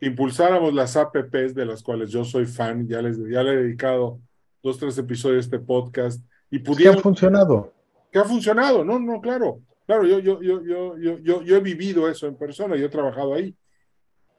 impulsáramos 0.00 0.74
las 0.74 0.96
APPs 0.96 1.54
de 1.54 1.66
las 1.66 1.82
cuales 1.82 2.10
yo 2.10 2.24
soy 2.24 2.46
fan, 2.46 2.86
ya, 2.86 3.02
les, 3.02 3.18
ya 3.28 3.42
le 3.42 3.52
he 3.52 3.56
dedicado 3.56 4.20
dos, 4.62 4.78
tres 4.78 4.96
episodios 4.98 5.38
a 5.38 5.46
este 5.46 5.58
podcast 5.58 6.24
y 6.50 6.60
pudiera... 6.60 6.92
¿Qué 6.92 6.98
ha 6.98 7.02
funcionado? 7.02 7.72
¿Qué 8.10 8.18
ha 8.18 8.24
funcionado? 8.24 8.84
No, 8.84 8.98
no, 8.98 9.20
claro, 9.20 9.60
claro, 9.86 10.04
yo, 10.04 10.18
yo, 10.18 10.40
yo, 10.42 10.62
yo, 10.62 10.96
yo, 10.96 11.42
yo, 11.42 11.56
he 11.56 11.60
vivido 11.60 12.08
eso 12.08 12.26
en 12.26 12.36
persona, 12.36 12.76
yo 12.76 12.86
he 12.86 12.90
trabajado 12.90 13.34
ahí. 13.34 13.54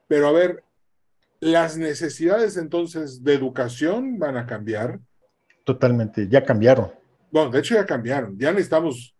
Pero 0.07 0.27
a 0.27 0.31
ver, 0.31 0.63
las 1.39 1.77
necesidades 1.77 2.57
entonces 2.57 3.23
de 3.23 3.33
educación 3.33 4.17
van 4.17 4.37
a 4.37 4.45
cambiar. 4.45 4.99
Totalmente, 5.63 6.27
ya 6.27 6.43
cambiaron. 6.43 6.91
Bueno, 7.31 7.51
de 7.51 7.59
hecho 7.59 7.75
ya 7.75 7.85
cambiaron, 7.85 8.37
ya 8.37 8.51
necesitamos... 8.51 9.15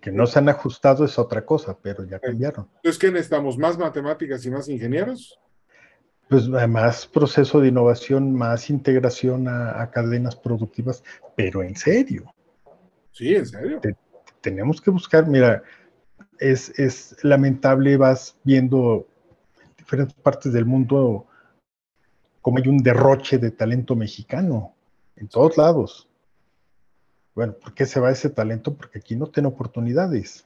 Que 0.00 0.12
no 0.12 0.26
se 0.26 0.38
han 0.38 0.50
ajustado 0.50 1.06
es 1.06 1.18
otra 1.18 1.46
cosa, 1.46 1.78
pero 1.80 2.04
ya 2.04 2.18
cambiaron. 2.18 2.68
Entonces, 2.76 2.98
¿qué 2.98 3.10
necesitamos? 3.10 3.56
¿Más 3.56 3.78
matemáticas 3.78 4.44
y 4.44 4.50
más 4.50 4.68
ingenieros? 4.68 5.40
Pues 6.28 6.46
más 6.48 7.06
proceso 7.06 7.60
de 7.60 7.68
innovación, 7.68 8.34
más 8.34 8.68
integración 8.68 9.48
a, 9.48 9.90
cadenas 9.90 10.36
productivas, 10.36 11.02
pero 11.36 11.62
en 11.62 11.74
serio. 11.74 12.33
Sí, 13.14 13.34
en 13.34 13.46
serio. 13.46 13.80
tenemos 14.40 14.80
que 14.80 14.90
buscar, 14.90 15.26
mira, 15.28 15.62
es, 16.38 16.76
es 16.78 17.16
lamentable, 17.22 17.96
vas 17.96 18.36
viendo 18.42 19.06
diferentes 19.78 20.16
partes 20.16 20.52
del 20.52 20.66
mundo 20.66 21.26
como 22.42 22.58
hay 22.58 22.68
un 22.68 22.78
derroche 22.78 23.38
de 23.38 23.52
talento 23.52 23.96
mexicano 23.96 24.74
en 25.16 25.28
todos 25.28 25.56
lados. 25.56 26.08
Bueno, 27.34 27.54
¿por 27.54 27.72
qué 27.72 27.86
se 27.86 28.00
va 28.00 28.10
ese 28.10 28.30
talento? 28.30 28.74
Porque 28.74 28.98
aquí 28.98 29.16
no 29.16 29.28
tiene 29.28 29.48
oportunidades. 29.48 30.44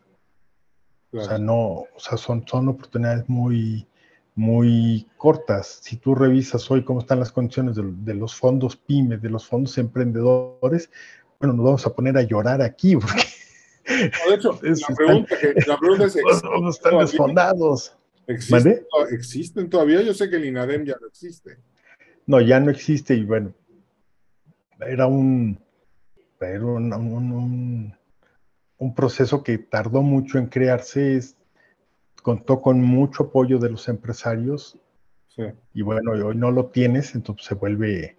O 1.13 1.21
sea, 1.21 1.39
no, 1.39 1.57
o 1.59 1.99
sea, 1.99 2.19
son, 2.19 2.47
son 2.47 2.69
oportunidades 2.69 3.29
muy, 3.29 3.87
muy 4.35 5.09
cortas. 5.17 5.81
Si 5.83 5.97
tú 5.97 6.15
revisas 6.15 6.71
hoy 6.71 6.85
cómo 6.85 7.01
están 7.01 7.19
las 7.19 7.33
condiciones 7.33 7.77
de, 7.77 8.15
los 8.15 8.37
fondos 8.37 8.77
pymes, 8.77 9.21
de 9.21 9.31
los 9.31 9.47
fondos 9.47 9.77
emprendedores, 9.79 10.91
bueno, 11.39 11.55
nos 11.55 11.65
vamos 11.65 11.87
a 11.87 11.95
poner 11.95 12.17
a 12.17 12.23
llorar 12.23 12.63
aquí 12.63 12.97
porque... 12.97 13.23
de 13.87 14.35
hecho, 14.35 14.59
la, 14.63 14.97
pregunta 15.79 16.05
es... 16.05 16.17
están 16.17 16.99
desfondados. 16.99 17.97
¿Existen, 18.27 19.71
todavía? 19.71 20.03
Yo 20.03 20.13
sé 20.13 20.29
que 20.29 20.37
el 20.37 20.45
INADEM 20.45 20.85
ya 20.85 20.97
no 21.01 21.07
existe. 21.07 21.59
No, 22.27 22.41
ya 22.41 22.61
no 22.61 22.71
existe 22.71 23.15
y 23.15 23.25
bueno, 23.25 23.55
era 24.87 25.07
un, 25.07 25.59
era 26.41 26.63
un, 26.65 27.95
un 28.77 28.95
proceso 28.95 29.43
que 29.43 29.57
tardó 29.57 30.03
mucho 30.03 30.37
en 30.37 30.47
crearse 30.47 31.21
contó 32.23 32.61
con 32.61 32.83
mucho 32.83 33.25
apoyo 33.25 33.59
de 33.59 33.71
los 33.71 33.89
empresarios 33.89 34.79
y 35.73 35.83
bueno, 35.83 36.11
hoy 36.11 36.37
no 36.37 36.51
lo 36.51 36.67
tienes, 36.67 37.15
entonces 37.15 37.47
se 37.47 37.55
vuelve, 37.55 38.19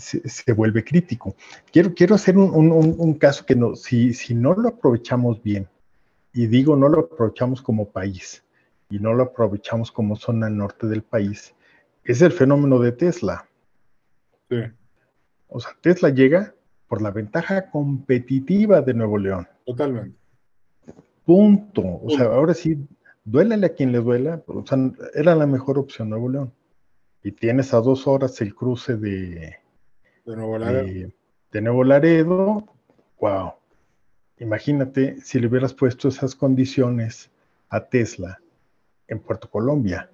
se, 0.00 0.52
vuelve 0.52 0.84
crítico. 0.84 1.34
Quiero, 1.72 1.94
quiero 1.94 2.14
hacer 2.14 2.36
un, 2.36 3.14
caso 3.14 3.44
que 3.46 3.54
no, 3.54 3.76
si, 3.76 4.14
si 4.14 4.34
no 4.34 4.54
lo 4.54 4.70
aprovechamos 4.70 5.42
bien, 5.42 5.68
y 6.32 6.46
digo 6.46 6.76
no 6.76 6.88
lo 6.88 7.00
aprovechamos 7.00 7.60
como 7.60 7.90
país 7.90 8.44
y 8.88 8.98
no 8.98 9.14
lo 9.14 9.24
aprovechamos 9.24 9.90
como 9.92 10.16
zona 10.16 10.50
norte 10.50 10.86
del 10.86 11.02
país, 11.02 11.54
es 12.04 12.22
el 12.22 12.32
fenómeno 12.32 12.78
de 12.78 12.92
Tesla. 12.92 13.46
Sí. 14.48 14.56
O 15.48 15.60
sea, 15.60 15.76
Tesla 15.80 16.08
llega 16.08 16.54
por 16.88 17.02
la 17.02 17.10
ventaja 17.10 17.70
competitiva 17.70 18.80
de 18.80 18.94
Nuevo 18.94 19.16
León. 19.18 19.46
Totalmente. 19.64 20.18
Punto. 21.24 21.82
O 22.02 22.10
sea, 22.10 22.26
ahora 22.26 22.54
sí, 22.54 22.76
duélale 23.24 23.66
a 23.66 23.74
quien 23.74 23.92
le 23.92 23.98
duela, 23.98 24.42
o 24.46 24.66
sea, 24.66 24.78
era 25.14 25.36
la 25.36 25.46
mejor 25.46 25.78
opción 25.78 26.10
Nuevo 26.10 26.28
León. 26.28 26.52
Y 27.22 27.32
tienes 27.32 27.74
a 27.74 27.80
dos 27.80 28.06
horas 28.06 28.40
el 28.40 28.54
cruce 28.54 28.96
de, 28.96 29.56
de 30.24 30.36
Nuevo 30.36 30.58
Laredo. 30.58 31.10
De, 31.52 31.60
Nuevo 31.60 31.84
Laredo. 31.84 32.64
Wow. 33.20 33.52
Imagínate 34.38 35.20
si 35.20 35.38
le 35.38 35.48
hubieras 35.48 35.74
puesto 35.74 36.08
esas 36.08 36.34
condiciones 36.34 37.30
a 37.68 37.84
Tesla 37.84 38.40
en 39.08 39.20
Puerto 39.20 39.50
Colombia. 39.50 40.10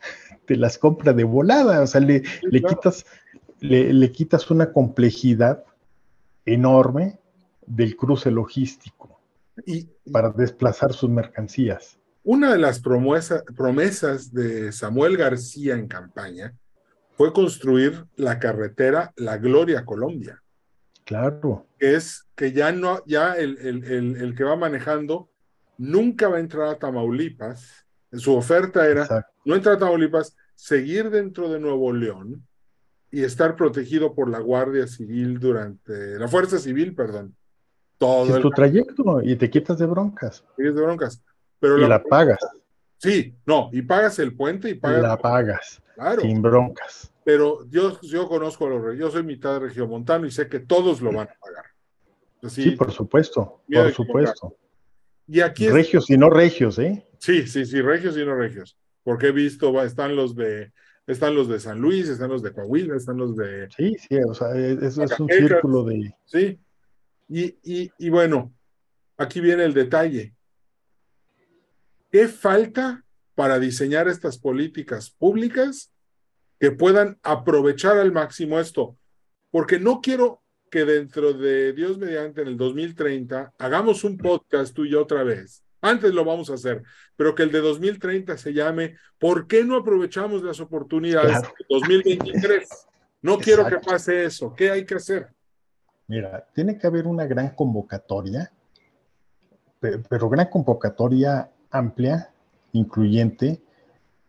Te 0.46 0.56
las 0.56 0.78
compra 0.78 1.12
de 1.12 1.24
volada, 1.24 1.82
o 1.82 1.86
sea, 1.86 2.00
le, 2.00 2.22
le 2.42 2.62
quitas, 2.62 3.06
le, 3.60 3.92
le 3.92 4.12
quitas 4.12 4.50
una 4.50 4.72
complejidad 4.72 5.64
enorme 6.44 7.18
del 7.66 7.96
cruce 7.96 8.30
logístico 8.30 9.20
y, 9.66 9.88
para 10.10 10.30
desplazar 10.30 10.92
sus 10.92 11.10
mercancías. 11.10 11.98
Una 12.24 12.52
de 12.52 12.58
las 12.58 12.80
promesas 12.80 14.32
de 14.32 14.72
Samuel 14.72 15.16
García 15.16 15.74
en 15.74 15.88
campaña 15.88 16.54
fue 17.16 17.32
construir 17.32 18.04
la 18.16 18.38
carretera 18.38 19.12
La 19.16 19.38
Gloria 19.38 19.84
Colombia. 19.84 20.42
Claro. 21.04 21.66
Que 21.78 21.94
es 21.96 22.28
que 22.34 22.52
ya 22.52 22.72
no, 22.72 23.04
ya 23.06 23.34
el, 23.34 23.58
el, 23.58 24.34
que 24.34 24.44
va 24.44 24.56
manejando 24.56 25.28
nunca 25.78 26.28
va 26.28 26.36
a 26.36 26.40
entrar 26.40 26.68
a 26.68 26.78
Tamaulipas. 26.78 27.86
Su 28.12 28.34
oferta 28.34 28.88
era 28.88 29.26
no 29.44 29.54
entrar 29.54 29.76
a 29.76 29.78
Tamaulipas, 29.78 30.36
seguir 30.54 31.10
dentro 31.10 31.50
de 31.50 31.58
Nuevo 31.58 31.92
León 31.92 32.46
y 33.10 33.24
estar 33.24 33.56
protegido 33.56 34.14
por 34.14 34.30
la 34.30 34.38
Guardia 34.38 34.86
Civil 34.86 35.38
durante, 35.38 36.18
la 36.18 36.28
Fuerza 36.28 36.58
Civil, 36.58 36.94
perdón. 36.94 37.36
Todo 37.98 38.40
tu 38.40 38.50
trayecto 38.50 39.20
y 39.22 39.36
te 39.36 39.48
quitas 39.48 39.78
de 39.78 39.86
broncas. 39.86 40.44
de 40.56 40.70
broncas. 40.70 41.22
Pero 41.60 41.78
y 41.78 41.86
la, 41.86 42.02
pagas. 42.02 42.40
Sí, 42.96 43.36
no, 43.46 43.70
y 43.72 43.82
pagas 43.82 44.18
el 44.18 44.34
puente 44.34 44.70
y 44.70 44.74
pagas. 44.74 45.02
La 45.02 45.18
pagas. 45.18 45.80
Claro. 45.94 46.22
Sin 46.22 46.42
broncas. 46.42 47.12
Pero 47.24 47.66
yo, 47.68 48.00
yo 48.00 48.28
conozco 48.28 48.66
a 48.66 48.70
los 48.70 48.98
yo 48.98 49.10
soy 49.10 49.22
mitad 49.22 49.54
de 49.54 49.60
regiomontano 49.60 50.26
y 50.26 50.30
sé 50.30 50.48
que 50.48 50.60
todos 50.60 51.00
lo 51.00 51.12
van 51.12 51.28
a 51.28 51.34
pagar. 51.38 51.66
sí, 52.48 52.72
por 52.72 52.90
supuesto, 52.90 53.62
por 53.72 53.92
supuesto. 53.92 54.56
Y 55.26 55.40
aquí 55.40 55.68
regios 55.68 56.10
y 56.10 56.16
no 56.16 56.30
regios, 56.30 56.78
¿eh? 56.78 57.06
Sí, 57.18 57.46
sí, 57.46 57.64
sí, 57.64 57.80
regios 57.80 58.16
y 58.16 58.24
no 58.24 58.34
regios. 58.34 58.76
Porque 59.04 59.28
he 59.28 59.32
visto, 59.32 59.80
están 59.82 60.16
los 60.16 60.34
de 60.34 60.72
están 61.06 61.34
los 61.34 61.48
de 61.48 61.60
San 61.60 61.80
Luis, 61.80 62.08
están 62.08 62.30
los 62.30 62.42
de 62.42 62.52
Coahuila, 62.52 62.96
están 62.96 63.16
los 63.16 63.36
de... 63.36 63.68
Sí, 63.76 63.96
sí, 63.98 64.16
o 64.16 64.34
sea, 64.34 64.54
eso 64.54 65.02
es 65.02 65.20
un 65.20 65.28
círculo 65.28 65.82
de... 65.84 66.14
Sí, 66.24 66.60
y, 67.28 67.44
y, 67.64 67.90
y 67.98 68.08
bueno, 68.08 68.52
aquí 69.16 69.40
viene 69.40 69.64
el 69.64 69.74
detalle. 69.74 70.34
¿Qué 72.10 72.28
falta 72.28 73.04
para 73.34 73.58
diseñar 73.58 74.08
estas 74.08 74.38
políticas 74.38 75.10
públicas 75.10 75.92
que 76.58 76.70
puedan 76.70 77.18
aprovechar 77.22 77.98
al 77.98 78.12
máximo 78.12 78.60
esto? 78.60 78.96
Porque 79.50 79.78
no 79.78 80.00
quiero 80.00 80.42
que 80.70 80.84
dentro 80.84 81.32
de 81.32 81.72
Dios 81.72 81.98
mediante 81.98 82.42
en 82.42 82.48
el 82.48 82.56
2030 82.56 83.54
hagamos 83.58 84.04
un 84.04 84.16
podcast 84.16 84.74
tú 84.74 84.84
y 84.84 84.90
yo 84.90 85.02
otra 85.02 85.22
vez 85.22 85.62
antes 85.82 86.14
lo 86.14 86.24
vamos 86.24 86.48
a 86.48 86.54
hacer, 86.54 86.82
pero 87.16 87.34
que 87.34 87.42
el 87.42 87.50
de 87.50 87.60
2030 87.60 88.38
se 88.38 88.54
llame 88.54 88.96
¿Por 89.18 89.48
qué 89.48 89.64
no 89.64 89.76
aprovechamos 89.76 90.42
las 90.42 90.60
oportunidades 90.60 91.42
de 91.42 91.48
2023? 91.68 92.68
No 93.20 93.38
quiero 93.38 93.66
que 93.66 93.78
pase 93.78 94.24
eso. 94.24 94.54
¿Qué 94.54 94.70
hay 94.70 94.86
que 94.86 94.94
hacer? 94.94 95.28
Mira, 96.06 96.48
tiene 96.54 96.78
que 96.78 96.86
haber 96.86 97.06
una 97.06 97.26
gran 97.26 97.50
convocatoria, 97.54 98.52
pero 99.80 100.28
gran 100.28 100.48
convocatoria 100.48 101.50
amplia, 101.70 102.31
incluyente, 102.72 103.62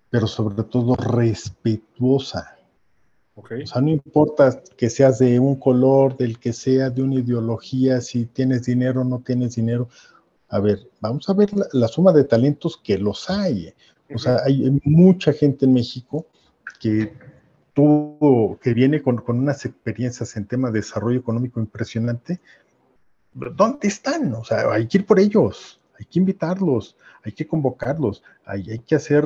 pero 0.10 0.28
sobre 0.28 0.64
todo 0.64 0.96
respetuosa. 0.96 2.58
O 3.36 3.44
sea, 3.66 3.82
no 3.82 3.90
importa 3.90 4.62
que 4.78 4.90
seas 4.90 5.18
de 5.18 5.40
un 5.40 5.56
color, 5.56 6.16
del 6.18 6.38
que 6.38 6.54
sea, 6.54 6.92
de 6.92 7.02
una 7.02 7.16
ideología, 7.16 8.00
si 8.00 8.26
tienes 8.26 8.64
dinero 8.66 9.02
o 9.02 9.04
no 9.04 9.24
tienes 9.26 9.56
dinero, 9.56 9.90
a 10.50 10.60
ver, 10.60 10.88
vamos 11.02 11.28
a 11.28 11.34
ver 11.34 11.50
la, 11.72 11.88
suma 11.88 12.14
de 12.14 12.26
talentos 12.26 12.78
que 12.78 13.00
los 13.00 13.28
hay. 13.32 13.74
O 14.14 14.20
sea, 14.20 14.38
hay 14.46 14.80
mucha 14.84 15.34
gente 15.34 15.66
en 15.66 15.74
México 15.74 16.28
que 16.80 17.12
tuvo, 17.74 18.60
que 18.60 18.76
viene 18.76 19.02
con, 19.02 19.24
unas 19.28 19.66
experiencias 19.66 20.38
en 20.38 20.46
tema 20.46 20.70
de 20.70 20.80
desarrollo 20.80 21.20
económico 21.20 21.60
impresionante. 21.60 22.40
¿Dónde 23.34 23.88
están? 23.88 24.32
O 24.36 24.44
sea, 24.44 24.72
hay 24.72 24.88
que 24.88 25.00
ir 25.00 25.06
por 25.08 25.20
ellos, 25.20 25.82
hay 25.98 26.06
que 26.06 26.20
invitarlos, 26.20 26.98
hay 27.24 27.32
que 27.32 27.48
convocarlos, 27.48 28.24
hay, 28.46 28.70
hay 28.72 28.80
que 28.80 28.96
hacer 28.96 29.26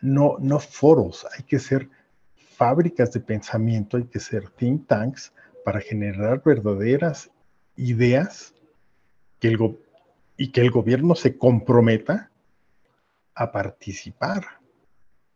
no, 0.00 0.36
no 0.38 0.58
foros, 0.58 1.26
hay 1.36 1.44
que 1.44 1.58
ser 1.58 1.88
fábricas 2.56 3.12
de 3.12 3.20
pensamiento, 3.20 3.96
hay 3.96 4.04
que 4.04 4.20
ser 4.20 4.48
think 4.50 4.86
tanks 4.86 5.32
para 5.64 5.80
generar 5.80 6.42
verdaderas 6.44 7.30
ideas 7.76 8.54
que 9.38 9.48
el, 9.48 9.78
y 10.36 10.50
que 10.50 10.60
el 10.60 10.70
gobierno 10.70 11.14
se 11.14 11.36
comprometa 11.36 12.30
a 13.34 13.52
participar. 13.52 14.44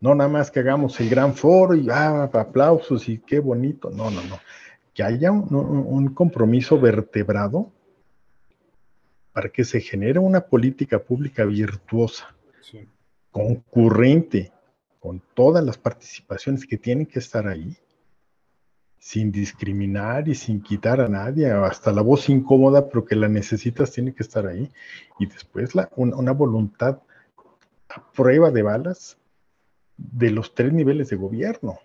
No 0.00 0.14
nada 0.14 0.28
más 0.28 0.50
que 0.50 0.60
hagamos 0.60 0.98
el 1.00 1.08
gran 1.08 1.34
foro 1.34 1.74
y 1.74 1.88
ah, 1.90 2.24
aplausos 2.32 3.08
y 3.08 3.18
qué 3.18 3.38
bonito. 3.38 3.90
No, 3.90 4.10
no, 4.10 4.22
no. 4.24 4.40
Que 4.92 5.04
haya 5.04 5.30
un, 5.30 6.12
compromiso 6.12 6.78
vertebrado 6.80 7.70
para 9.32 9.48
que 9.48 9.64
se 9.64 9.80
genere 9.80 10.18
una 10.18 10.42
política 10.42 10.98
pública 10.98 11.44
virtuosa, 11.44 12.34
concurrente, 13.30 14.52
con 15.00 15.20
todas 15.34 15.64
las 15.64 15.78
participaciones 15.78 16.66
que 16.66 16.76
tienen 16.76 17.06
que 17.06 17.18
estar 17.18 17.48
ahí, 17.48 17.76
sin 18.98 19.32
discriminar 19.32 20.28
y 20.28 20.34
sin 20.36 20.62
quitar 20.62 21.00
a 21.00 21.08
nadie, 21.08 21.50
hasta 21.50 21.92
la 21.92 22.02
voz 22.02 22.28
incómoda, 22.28 22.88
pero 22.88 23.04
que 23.04 23.16
la 23.16 23.28
necesitas 23.28 23.90
tiene 23.90 24.14
que 24.14 24.22
estar 24.22 24.46
ahí. 24.46 24.70
Y 25.18 25.26
después 25.26 25.74
la, 25.74 25.90
una, 25.96 26.30
voluntad 26.30 27.00
a 27.88 28.12
prueba 28.12 28.52
de 28.52 28.62
balas 28.62 29.18
de 29.96 30.30
los 30.30 30.54
tres 30.54 30.72
niveles 30.72 31.08
de 31.10 31.16
gobierno. 31.16 31.80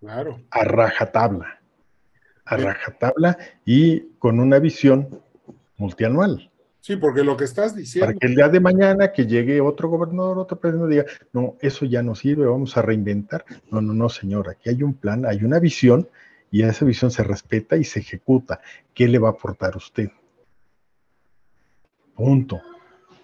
Claro. 0.00 0.40
A 0.50 0.64
rajatabla. 0.64 1.61
A 2.44 2.56
rajatabla 2.56 3.38
y 3.64 4.00
con 4.18 4.40
una 4.40 4.58
visión 4.58 5.20
multianual. 5.76 6.50
Sí, 6.80 6.96
porque 6.96 7.22
lo 7.22 7.36
que 7.36 7.44
estás 7.44 7.76
diciendo. 7.76 8.06
Para 8.06 8.18
que 8.18 8.26
el 8.26 8.34
día 8.34 8.48
de 8.48 8.58
mañana 8.58 9.12
que 9.12 9.26
llegue 9.26 9.60
otro 9.60 9.88
gobernador, 9.88 10.38
otro 10.38 10.58
presidente, 10.58 10.90
diga, 10.90 11.04
no, 11.32 11.56
eso 11.60 11.84
ya 11.84 12.02
no 12.02 12.16
sirve, 12.16 12.44
vamos 12.46 12.76
a 12.76 12.82
reinventar. 12.82 13.44
No, 13.70 13.80
no, 13.80 13.94
no, 13.94 14.08
señor, 14.08 14.48
aquí 14.48 14.68
hay 14.68 14.82
un 14.82 14.94
plan, 14.94 15.24
hay 15.24 15.44
una 15.44 15.60
visión 15.60 16.08
y 16.50 16.64
esa 16.64 16.84
visión 16.84 17.12
se 17.12 17.22
respeta 17.22 17.76
y 17.76 17.84
se 17.84 18.00
ejecuta. 18.00 18.60
¿Qué 18.94 19.06
le 19.06 19.20
va 19.20 19.28
a 19.28 19.32
aportar 19.32 19.76
usted? 19.76 20.10
Punto. 22.14 22.60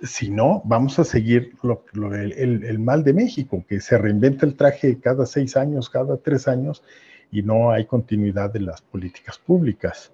Si 0.03 0.31
no, 0.31 0.63
vamos 0.65 1.01
a 1.01 1.05
seguir 1.05 1.55
el, 1.93 2.79
mal 2.79 3.03
de 3.03 3.13
México, 3.13 3.65
que 3.69 3.81
se 3.81 3.99
reinventa 3.99 4.47
el 4.47 4.55
traje 4.55 5.01
cada 5.01 5.27
seis 5.27 5.57
años, 5.57 5.91
cada 5.91 6.17
tres 6.17 6.47
años, 6.47 6.85
y 7.31 7.43
no 7.43 7.71
hay 7.71 7.87
continuidad 7.87 8.53
de 8.53 8.61
las 8.61 8.81
políticas 8.83 9.39
públicas. 9.39 10.13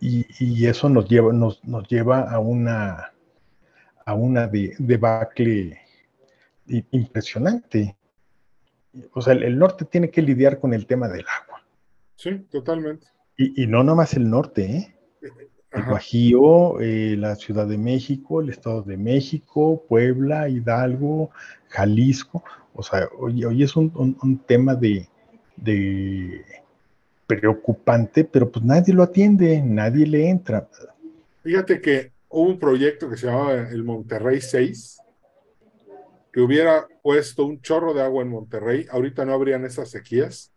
Y, 0.00 0.66
eso 0.66 0.88
nos 0.88 1.08
lleva, 1.08 1.32
nos, 1.32 1.62
nos, 1.64 1.86
lleva 1.88 2.22
a 2.22 2.40
una, 2.40 3.12
a 4.04 4.14
una 4.14 4.48
debacle 4.48 5.78
impresionante. 6.66 7.96
O 9.12 9.22
sea, 9.22 9.34
el, 9.34 9.58
norte 9.58 9.84
tiene 9.84 10.10
que 10.10 10.22
lidiar 10.22 10.58
con 10.58 10.74
el 10.74 10.86
tema 10.86 11.08
del 11.08 11.24
agua. 11.42 11.64
Sí, 12.16 12.38
totalmente. 12.50 13.06
Y, 13.36 13.62
y 13.62 13.66
no 13.66 13.84
nomás 13.84 14.14
el 14.14 14.28
norte, 14.28 14.64
¿eh? 14.64 14.94
El 15.70 15.84
Bajío, 15.84 16.80
eh, 16.80 17.16
la 17.16 17.34
Ciudad 17.34 17.66
de 17.66 17.78
México, 17.78 18.42
el 18.42 18.50
Estado 18.50 18.82
de 18.82 18.98
México, 18.98 19.82
Puebla, 19.88 20.46
Hidalgo, 20.48 21.30
Jalisco. 21.68 22.44
O 22.74 22.82
sea, 22.82 23.08
hoy, 23.18 23.42
hoy 23.44 23.62
es 23.62 23.74
un, 23.74 23.90
un 23.94 24.38
tema 24.40 24.74
de, 24.74 25.08
de 25.56 26.44
preocupante, 27.26 28.24
pero 28.24 28.50
pues 28.50 28.64
nadie 28.64 28.92
lo 28.92 29.02
atiende, 29.02 29.62
nadie 29.62 30.06
le 30.06 30.28
entra. 30.28 30.68
Fíjate 31.42 31.80
que 31.80 32.12
hubo 32.28 32.48
un 32.48 32.58
proyecto 32.58 33.08
que 33.08 33.16
se 33.16 33.26
llamaba 33.26 33.54
el 33.70 33.84
Monterrey 33.84 34.40
6, 34.40 34.98
que 36.32 36.40
hubiera 36.40 36.86
puesto 37.02 37.44
un 37.44 37.60
chorro 37.60 37.94
de 37.94 38.02
agua 38.02 38.22
en 38.22 38.30
Monterrey, 38.30 38.86
ahorita 38.90 39.24
no 39.24 39.34
habrían 39.34 39.64
esas 39.64 39.90
sequías, 39.90 40.52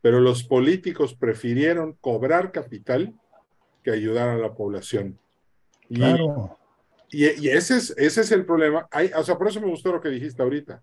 pero 0.00 0.20
los 0.20 0.44
políticos 0.44 1.14
prefirieron 1.14 1.96
cobrar 2.00 2.52
capital 2.52 3.14
que 3.82 3.90
ayudar 3.90 4.28
a 4.28 4.38
la 4.38 4.54
población. 4.54 5.18
claro. 5.92 6.56
Y, 7.12 7.48
ese, 7.48 7.76
es, 7.76 7.90
ese 7.96 8.20
es 8.20 8.30
el 8.30 8.46
problema. 8.46 8.86
Hay, 8.92 9.10
o 9.16 9.24
sea, 9.24 9.36
por 9.36 9.48
eso 9.48 9.60
me 9.60 9.66
gustó 9.66 9.90
lo 9.90 10.00
que 10.00 10.10
dijiste 10.10 10.40
ahorita. 10.42 10.80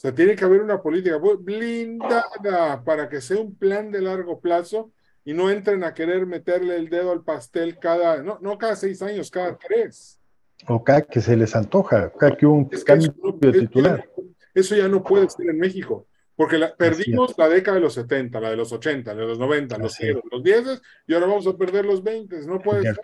O 0.00 0.02
sea, 0.02 0.14
tiene 0.14 0.34
que 0.34 0.46
haber 0.46 0.62
una 0.62 0.80
política 0.80 1.18
blindada 1.18 2.82
para 2.82 3.06
que 3.06 3.20
sea 3.20 3.36
un 3.36 3.54
plan 3.54 3.90
de 3.90 4.00
largo 4.00 4.40
plazo 4.40 4.92
y 5.26 5.34
no 5.34 5.50
entren 5.50 5.84
a 5.84 5.92
querer 5.92 6.24
meterle 6.24 6.76
el 6.76 6.88
dedo 6.88 7.12
al 7.12 7.22
pastel 7.22 7.78
cada, 7.78 8.22
no, 8.22 8.38
no 8.40 8.56
cada 8.56 8.76
seis 8.76 9.02
años, 9.02 9.30
cada 9.30 9.58
tres. 9.58 10.18
O 10.66 10.82
cada 10.82 11.02
que 11.02 11.20
se 11.20 11.36
les 11.36 11.54
antoja, 11.54 12.10
cada 12.18 12.34
que 12.34 12.46
un 12.46 12.64
cambio 12.64 13.12
de 13.42 13.52
titular. 13.52 14.08
Eso 14.54 14.74
ya 14.74 14.88
no 14.88 15.04
puede 15.04 15.28
ser 15.28 15.50
en 15.50 15.58
México, 15.58 16.06
porque 16.34 16.58
perdimos 16.78 17.36
la 17.36 17.50
década 17.50 17.74
de 17.74 17.82
los 17.82 17.92
70, 17.92 18.40
la 18.40 18.48
de 18.48 18.56
los 18.56 18.72
80, 18.72 19.12
la 19.12 19.20
de 19.20 19.26
los 19.26 19.38
90, 19.38 19.76
los 19.76 19.94
0, 19.98 20.22
los 20.32 20.42
10 20.42 20.80
y 21.08 21.12
ahora 21.12 21.26
vamos 21.26 21.46
a 21.46 21.58
perder 21.58 21.84
los 21.84 22.02
20, 22.02 22.46
no 22.46 22.58
puede 22.58 22.84
ser. 22.84 22.98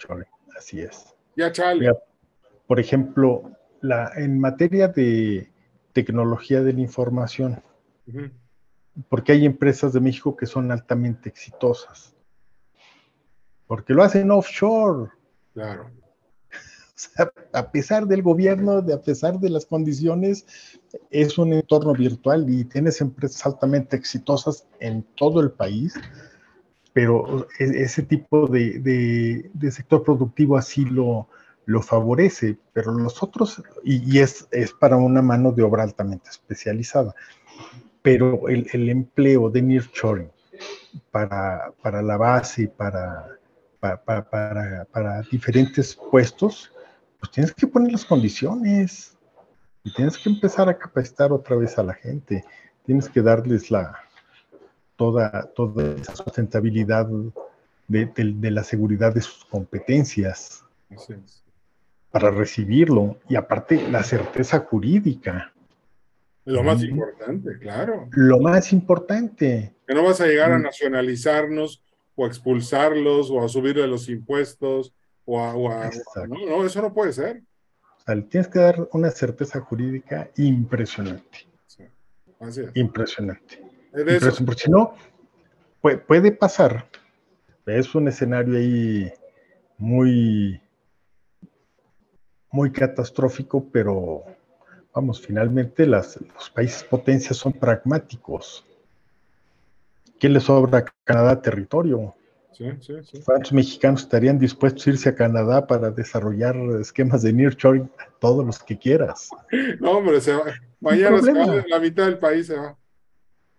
Así 0.57 0.81
es. 0.81 1.15
Ya 1.37 1.53
chale. 1.53 1.93
por 2.67 2.81
ejemplo, 2.81 3.53
la, 3.83 4.13
en 4.17 4.41
materia 4.41 4.89
de 4.89 5.51
tecnología 5.97 6.63
de 6.63 6.75
la 6.75 6.81
información. 6.83 7.63
Porque 9.09 9.33
hay 9.33 9.47
empresas 9.47 9.95
de 9.95 10.01
México 10.01 10.37
que 10.37 10.45
son 10.45 10.71
altamente 10.71 11.31
exitosas. 11.31 12.15
Porque 13.67 13.95
lo 13.95 14.03
hacen 14.03 14.31
offshore. 14.31 15.11
Claro. 15.55 15.91
a 17.55 17.71
pesar 17.71 18.07
del 18.07 18.21
gobierno, 18.21 18.83
de, 18.83 18.93
a 18.93 19.01
pesar 19.01 19.41
de 19.41 19.49
las 19.49 19.65
condiciones, 19.65 20.45
es 21.11 21.39
un 21.39 21.55
entorno 21.55 21.95
virtual 21.95 22.45
y 22.51 22.65
tienes 22.65 23.01
empresas 23.01 23.47
altamente 23.47 23.97
exitosas 23.97 24.67
en 24.81 25.03
todo 25.15 25.41
el 25.41 25.51
país, 25.51 25.95
pero 26.93 27.47
e, 27.59 27.65
ese 27.85 28.03
tipo 28.03 28.47
de 28.49 29.51
sector 29.71 30.03
productivo 30.03 30.59
así 30.59 30.85
lo, 30.85 31.29
lo 31.67 31.83
favorece, 31.83 32.57
pero 32.73 32.93
los 32.93 33.23
otros, 33.23 33.63
y, 33.85 34.21
es, 34.21 34.49
es, 34.53 34.73
para 34.73 34.97
una 34.97 35.21
mano 35.21 35.53
de 35.53 35.65
obra 35.65 35.83
altamente 35.83 36.31
especializada. 36.31 37.15
pero 38.03 38.49
el, 38.49 38.89
empleo 38.89 39.51
de 39.51 39.63
nearshoring 39.63 40.31
para, 41.11 41.73
para 41.83 42.03
la 42.03 42.17
base, 42.17 42.69
para, 42.69 43.37
para, 43.81 44.01
para, 44.05 44.85
para, 44.85 45.23
diferentes 45.23 45.97
puestos, 46.11 46.73
pues 47.19 47.33
tienes 47.33 47.53
que 47.53 47.67
poner 47.67 47.91
las 47.91 48.05
condiciones 48.05 49.17
y 49.83 49.93
tienes 49.93 50.17
que 50.19 50.31
empezar 50.31 50.69
a 50.69 50.79
capacitar 50.79 51.33
otra 51.33 51.57
vez 51.57 51.77
a 51.79 51.83
la 51.83 51.95
gente. 51.95 52.45
Tienes 52.85 53.09
que 53.09 53.23
darles 53.23 53.73
la, 53.73 53.99
toda, 54.95 55.51
toda 55.57 55.97
esa 55.97 56.15
sustentabilidad 56.15 57.09
de, 57.89 58.07
de, 58.07 58.33
de 58.37 58.51
la 58.53 58.63
seguridad 58.63 59.13
de 59.13 59.21
sus 59.21 59.45
competencias 59.47 60.65
para 62.17 62.31
recibirlo 62.31 63.19
y 63.29 63.37
aparte 63.37 63.91
la 63.91 64.03
certeza 64.03 64.61
jurídica. 64.61 65.53
Lo 66.47 66.63
más 66.63 66.83
importante, 66.83 67.59
claro. 67.59 68.09
Lo 68.13 68.41
más 68.41 68.73
importante. 68.73 69.75
Que 69.87 69.95
no 69.95 70.03
vas 70.03 70.23
a 70.23 70.27
llegar 70.27 70.51
a 70.51 70.59
nacionalizarnos 70.59 71.85
o 72.15 72.25
a 72.25 72.29
expulsarlos 72.29 73.31
o 73.31 73.45
a 73.45 73.51
subirle 73.51 73.87
los 73.87 74.09
impuestos 74.09 74.95
o 75.27 75.39
a... 75.39 75.55
O 75.55 75.71
a 75.71 75.91
no, 76.27 76.47
no, 76.49 76.65
eso 76.65 76.81
no 76.81 76.95
puede 76.95 77.13
ser. 77.13 77.43
O 77.99 78.01
sea, 78.01 78.15
le 78.15 78.23
tienes 78.23 78.49
que 78.49 78.61
dar 78.61 78.89
una 78.93 79.11
certeza 79.11 79.61
jurídica 79.61 80.31
impresionante. 80.39 81.47
Sí, 81.67 81.85
así 82.41 82.63
es. 82.63 82.71
Impresionante. 82.77 83.63
Impresionante. 83.93 84.43
Porque 84.43 84.63
si 84.63 84.71
no, 84.71 84.95
puede, 85.83 85.99
puede 85.99 86.33
pasar. 86.33 86.89
Es 87.67 87.95
un 87.95 88.09
escenario 88.09 88.57
ahí 88.57 89.13
muy, 89.77 90.63
muy 92.57 92.73
catastrófico, 92.73 93.69
pero 93.71 94.25
vamos, 94.95 95.21
finalmente 95.21 95.87
las, 95.87 96.19
los 96.35 96.49
países 96.49 96.83
potencias 96.83 97.37
son 97.37 97.53
pragmáticos. 97.53 98.65
¿Qué 100.19 100.31
le 100.31 100.41
sobra 100.41 100.79
a 100.79 100.85
Canadá 101.05 101.43
territorio? 101.43 102.15
Sí, 102.53 102.65
sí, 102.81 102.95
sí. 103.05 103.21
¿Cuántos 103.23 103.53
mexicanos 103.53 104.01
estarían 104.05 104.39
dispuestos 104.39 104.87
a 104.87 104.91
irse 104.91 105.09
a 105.11 105.15
Canadá 105.15 105.67
para 105.67 105.91
desarrollar 105.91 106.57
esquemas 106.81 107.21
de 107.21 107.35
nearshoring? 107.35 107.91
Todos 108.19 108.47
los 108.47 108.59
que 108.63 108.79
quieras. 108.79 109.29
No, 109.81 109.99
hombre, 109.99 110.23
se 110.23 110.33
va. 110.33 110.45
Mañana 110.81 111.21
se 111.21 111.33
va, 111.35 111.63
la 111.69 111.79
mitad 111.79 112.07
del 112.07 112.19
país 112.19 112.47
se 112.47 112.57
va. 112.57 112.75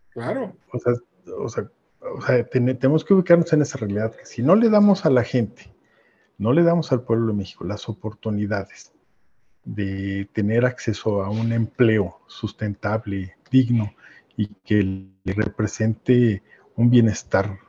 Claro. 0.10 0.56
O 0.74 0.80
sea, 0.80 0.94
o 1.38 1.50
sea, 1.50 1.72
o 2.00 2.22
sea 2.22 2.44
tenemos 2.50 3.06
que 3.06 3.14
ubicarnos 3.14 3.54
en 3.54 3.62
esa 3.62 3.78
realidad, 3.78 4.16
que 4.16 4.26
si 4.26 4.42
no 4.42 4.56
le 4.56 4.70
damos 4.70 5.06
a 5.06 5.12
la 5.12 5.24
gente, 5.24 5.72
no 6.38 6.54
le 6.54 6.64
damos 6.64 6.92
al 6.92 7.02
pueblo 7.02 7.28
de 7.28 7.34
México 7.34 7.64
las 7.64 7.90
oportunidades 7.90 8.94
de 9.64 10.30
tener 10.34 10.66
acceso 10.66 11.24
a 11.24 11.30
un 11.30 11.52
empleo 11.52 12.20
sustentable, 12.28 13.36
digno 13.52 13.94
y 14.38 14.48
que 14.64 14.84
le 15.24 15.34
represente 15.34 16.44
un 16.76 16.90
bienestar 16.90 17.60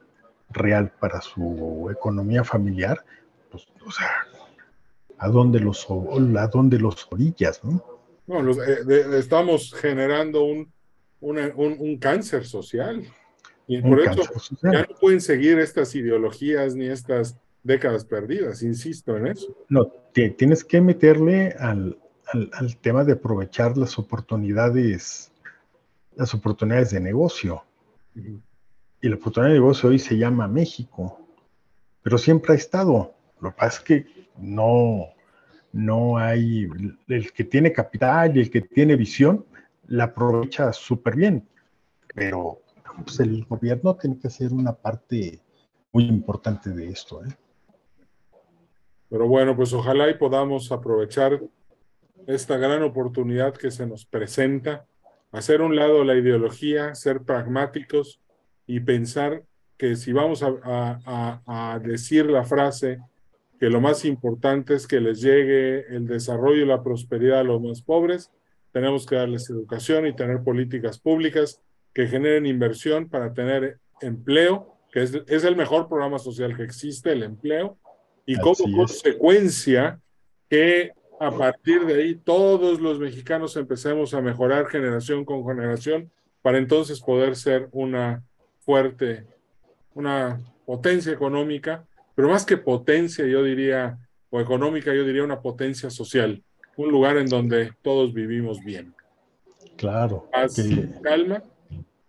real 0.50 0.92
para 1.00 1.20
su 1.20 1.88
economía 1.90 2.44
familiar, 2.44 3.04
pues, 3.50 3.66
o 3.84 3.90
sea, 3.90 4.10
¿a 5.18 5.28
dónde 5.28 5.60
los, 5.60 5.86
a 5.90 6.46
dónde 6.46 6.78
los 6.78 7.08
orillas, 7.10 7.64
no? 7.64 7.82
no 8.26 8.42
los, 8.42 8.58
eh, 8.58 8.84
de, 8.84 9.18
estamos 9.18 9.74
generando 9.74 10.44
un, 10.44 10.70
una, 11.20 11.50
un, 11.56 11.76
un, 11.78 11.98
cáncer 11.98 12.44
social. 12.46 13.02
Y 13.66 13.82
por 13.82 14.00
eso 14.00 14.22
ya 14.62 14.82
no 14.82 14.94
pueden 14.98 15.20
seguir 15.20 15.58
estas 15.58 15.94
ideologías 15.94 16.74
ni 16.74 16.86
estas 16.86 17.36
décadas 17.62 18.04
perdidas, 18.04 18.62
insisto 18.62 19.16
en 19.16 19.28
eso. 19.28 19.56
No, 19.68 19.86
te, 20.12 20.30
tienes 20.30 20.64
que 20.64 20.80
meterle 20.80 21.54
al, 21.58 21.98
al, 22.32 22.50
al, 22.52 22.76
tema 22.78 23.04
de 23.04 23.12
aprovechar 23.12 23.76
las 23.76 23.98
oportunidades, 23.98 25.30
las 26.16 26.34
oportunidades 26.34 26.90
de 26.90 27.00
negocio. 27.00 27.62
Uh 28.14 28.20
-huh. 28.20 28.40
Y 29.00 29.08
la 29.08 29.16
oportunidad 29.16 29.52
de 29.52 29.60
negocio 29.60 29.90
hoy 29.90 29.98
se 29.98 30.16
llama 30.16 30.48
México, 30.48 31.20
pero 32.02 32.18
siempre 32.18 32.52
ha 32.52 32.56
estado. 32.56 33.14
Lo 33.40 33.50
que 33.50 33.56
pasa 33.56 33.78
es 33.78 33.84
que 33.84 34.06
no, 34.38 35.06
no 35.72 36.18
hay, 36.18 36.68
el 37.06 37.32
que 37.32 37.44
tiene 37.44 37.72
capital 37.72 38.36
y 38.36 38.40
el 38.40 38.50
que 38.50 38.62
tiene 38.62 38.96
visión, 38.96 39.44
la 39.86 40.04
aprovecha 40.04 40.72
súper 40.72 41.16
bien, 41.16 41.48
pero 42.14 42.60
pues, 43.04 43.20
el 43.20 43.44
gobierno 43.44 43.94
tiene 43.96 44.18
que 44.18 44.30
ser 44.30 44.52
una 44.52 44.72
parte 44.72 45.40
muy 45.92 46.04
importante 46.04 46.70
de 46.70 46.88
esto. 46.88 47.24
¿eh? 47.24 47.28
Pero 49.10 49.26
bueno, 49.26 49.56
pues 49.56 49.72
ojalá 49.72 50.10
y 50.10 50.14
podamos 50.14 50.70
aprovechar 50.70 51.40
esta 52.26 52.58
gran 52.58 52.82
oportunidad 52.82 53.54
que 53.54 53.70
se 53.70 53.86
nos 53.86 54.04
presenta, 54.04 54.86
hacer 55.32 55.62
un 55.62 55.76
lado 55.76 56.04
la 56.04 56.14
ideología, 56.14 56.94
ser 56.94 57.22
pragmáticos 57.22 58.20
y 58.66 58.80
pensar 58.80 59.42
que 59.78 59.96
si 59.96 60.12
vamos 60.12 60.42
a, 60.42 60.52
a, 60.64 61.40
a, 61.46 61.78
decir 61.78 62.26
la 62.26 62.44
frase 62.44 62.98
que 63.58 63.70
lo 63.70 63.80
más 63.80 64.04
importante 64.04 64.74
es 64.74 64.86
que 64.86 65.00
les 65.00 65.20
llegue 65.20 65.86
el 65.94 66.06
desarrollo 66.06 66.62
y 66.62 66.66
la 66.66 66.82
prosperidad 66.82 67.40
a 67.40 67.44
los 67.44 67.62
más 67.62 67.82
pobres, 67.82 68.30
tenemos 68.72 69.06
que 69.06 69.16
darles 69.16 69.48
educación 69.48 70.06
y 70.06 70.14
tener 70.14 70.42
políticas 70.42 70.98
públicas 70.98 71.62
que 71.94 72.06
generen 72.06 72.46
inversión 72.46 73.08
para 73.08 73.32
tener 73.32 73.78
empleo, 74.00 74.76
que 74.92 75.02
es, 75.02 75.18
es 75.26 75.44
el 75.44 75.56
mejor 75.56 75.88
programa 75.88 76.18
social 76.18 76.56
que 76.56 76.62
existe, 76.62 77.12
el 77.12 77.22
empleo, 77.22 77.78
y 78.28 78.36
como 78.36 78.52
Así 78.52 78.72
consecuencia 78.72 79.98
que 80.50 80.92
a 81.18 81.30
partir 81.30 81.86
de 81.86 81.94
ahí 81.94 82.14
todos 82.14 82.78
los 82.78 82.98
mexicanos 82.98 83.56
empecemos 83.56 84.12
a 84.12 84.20
mejorar 84.20 84.66
generación 84.66 85.24
con 85.24 85.46
generación 85.46 86.10
para 86.42 86.58
entonces 86.58 87.00
poder 87.00 87.36
ser 87.36 87.70
una 87.72 88.22
fuerte, 88.60 89.24
una 89.94 90.38
potencia 90.66 91.10
económica, 91.10 91.86
pero 92.14 92.28
más 92.28 92.44
que 92.44 92.58
potencia, 92.58 93.24
yo 93.26 93.42
diría, 93.42 93.98
o 94.28 94.40
económica, 94.40 94.92
yo 94.92 95.04
diría 95.04 95.24
una 95.24 95.40
potencia 95.40 95.88
social, 95.88 96.42
un 96.76 96.90
lugar 96.90 97.16
en 97.16 97.30
donde 97.30 97.72
todos 97.80 98.12
vivimos 98.12 98.60
bien. 98.60 98.94
Claro. 99.78 100.28
Paz, 100.30 100.54
que... 100.56 101.00
calma, 101.00 101.42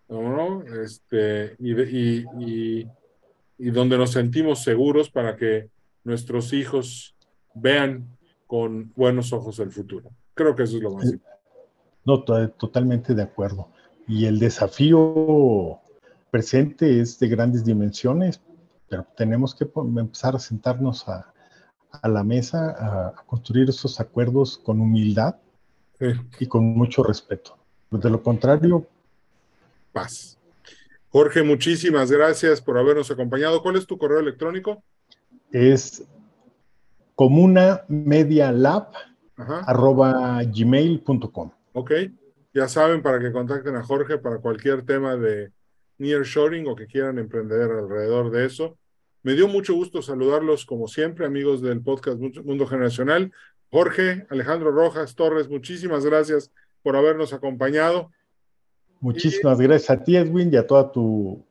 ¿no? 0.09 0.63
Este, 0.83 1.55
y, 1.59 1.81
y, 1.81 2.25
y, 2.39 2.87
y 3.57 3.71
donde 3.71 3.97
nos 3.97 4.11
sentimos 4.11 4.61
seguros 4.61 5.09
para 5.09 5.37
que 5.37 5.69
nuestros 6.03 6.53
hijos 6.53 7.15
vean 7.53 8.17
con 8.47 8.91
buenos 8.95 9.33
ojos 9.33 9.59
el 9.59 9.71
futuro. 9.71 10.11
Creo 10.33 10.55
que 10.55 10.63
eso 10.63 10.77
es 10.77 10.83
lo 10.83 10.91
más 10.91 11.05
importante. 11.05 11.39
No, 12.05 12.23
totalmente 12.23 13.13
de 13.13 13.23
acuerdo. 13.23 13.69
Y 14.07 14.25
el 14.25 14.39
desafío 14.39 15.79
presente 16.31 16.99
es 16.99 17.19
de 17.19 17.27
grandes 17.27 17.63
dimensiones, 17.65 18.41
pero 18.87 19.05
tenemos 19.15 19.53
que 19.53 19.69
empezar 19.75 20.35
a 20.35 20.39
sentarnos 20.39 21.07
a, 21.07 21.31
a 21.91 22.07
la 22.07 22.23
mesa 22.23 22.75
a, 23.17 23.25
construir 23.25 23.69
esos 23.69 23.99
acuerdos 23.99 24.57
con 24.57 24.79
humildad 24.79 25.35
sí. 25.99 26.07
y 26.39 26.47
con 26.47 26.65
mucho 26.65 27.03
respeto. 27.03 27.57
De 27.91 28.09
lo 28.09 28.21
contrario, 28.21 28.87
paz. 29.91 30.37
Jorge, 31.11 31.41
muchísimas 31.41 32.11
gracias 32.11 32.61
por 32.61 32.77
habernos 32.77 33.09
acompañado. 33.09 33.63
¿Cuál 33.63 33.77
es 33.77 33.87
tu 33.87 33.97
correo 33.97 34.19
electrónico? 34.19 34.83
Es 35.51 36.03
comuna 37.15 37.83
media 37.87 38.51
lab 38.51 38.91
arroba 39.37 40.43
gmail.com. 40.43 41.51
Ok, 41.73 41.91
ya 42.53 42.67
saben 42.67 43.01
para 43.01 43.19
que 43.19 43.31
contacten 43.31 43.75
a 43.75 43.83
Jorge 43.83 44.17
para 44.17 44.39
cualquier 44.39 44.83
tema 44.83 45.15
de 45.15 45.51
nearshoring 45.97 46.67
o 46.67 46.75
que 46.75 46.87
quieran 46.87 47.19
emprender 47.19 47.71
alrededor 47.71 48.31
de 48.31 48.45
eso. 48.45 48.77
Me 49.21 49.33
dio 49.33 49.47
mucho 49.47 49.73
gusto 49.73 50.01
saludarlos 50.01 50.65
como 50.65 50.87
siempre, 50.87 51.25
amigos 51.25 51.61
del 51.61 51.81
podcast 51.81 52.19
Mundo 52.19 52.65
Generacional. 52.65 53.31
Jorge, 53.69 54.25
Alejandro 54.29 54.71
Rojas, 54.71 55.13
Torres, 55.13 55.49
muchísimas 55.49 56.05
gracias 56.05 56.51
por 56.81 56.95
habernos 56.95 57.33
acompañado. 57.33 58.11
Muchísimas 58.99 59.59
y, 59.59 59.63
gracias 59.63 59.89
a 59.89 60.03
ti, 60.03 60.15
Edwin, 60.15 60.49
y 60.51 60.57
a 60.57 60.65
toda 60.65 60.91
tu 60.91 61.45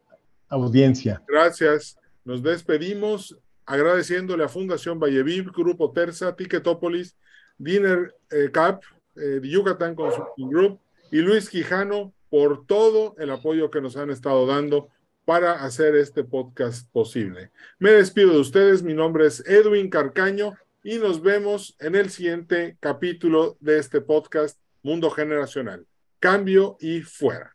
audiencia. 0.49 1.23
Gracias. 1.29 1.99
Nos 2.25 2.43
despedimos 2.43 3.39
agradeciéndole 3.69 4.45
a 4.45 4.49
Fundación 4.49 4.99
Valleviv, 4.99 5.53
Grupo 5.53 5.93
Terza, 5.93 6.35
Ticketopolis, 6.35 7.15
Dinner 7.59 8.15
eh, 8.31 8.51
Cap, 8.51 8.83
eh, 9.15 9.41
Yucatán 9.43 9.95
Consulting 9.95 10.49
Group 10.49 10.81
y 11.13 11.19
Luis 11.19 11.51
Quijano 11.51 12.15
por 12.31 12.67
todo 12.67 13.15
el 13.19 13.31
apoyo 13.31 13.71
que 13.71 13.83
nos 13.83 13.97
han 13.97 14.11
estado 14.11 14.47
dando 14.47 14.89
para 15.27 15.65
hacer 15.65 15.95
este 15.97 16.25
podcast 16.25 16.91
posible. 16.91 17.51
Me 17.79 17.91
despido 17.91 18.33
de 18.33 18.41
ustedes, 18.41 18.83
mi 18.83 18.95
nombre 18.95 19.27
es 19.27 19.47
Edwin 19.47 19.91
Carcaño 19.91 20.55
y 20.83 20.97
nos 20.97 21.21
vemos 21.21 21.77
en 21.79 21.95
el 21.95 22.09
siguiente 22.09 22.79
capítulo 22.81 23.59
de 23.61 23.79
este 23.79 24.01
podcast 24.01 24.59
Mundo 24.83 25.11
Generacional. 25.11 25.87
Cambio 26.21 26.79
y 26.81 27.03
fuera. 27.03 27.55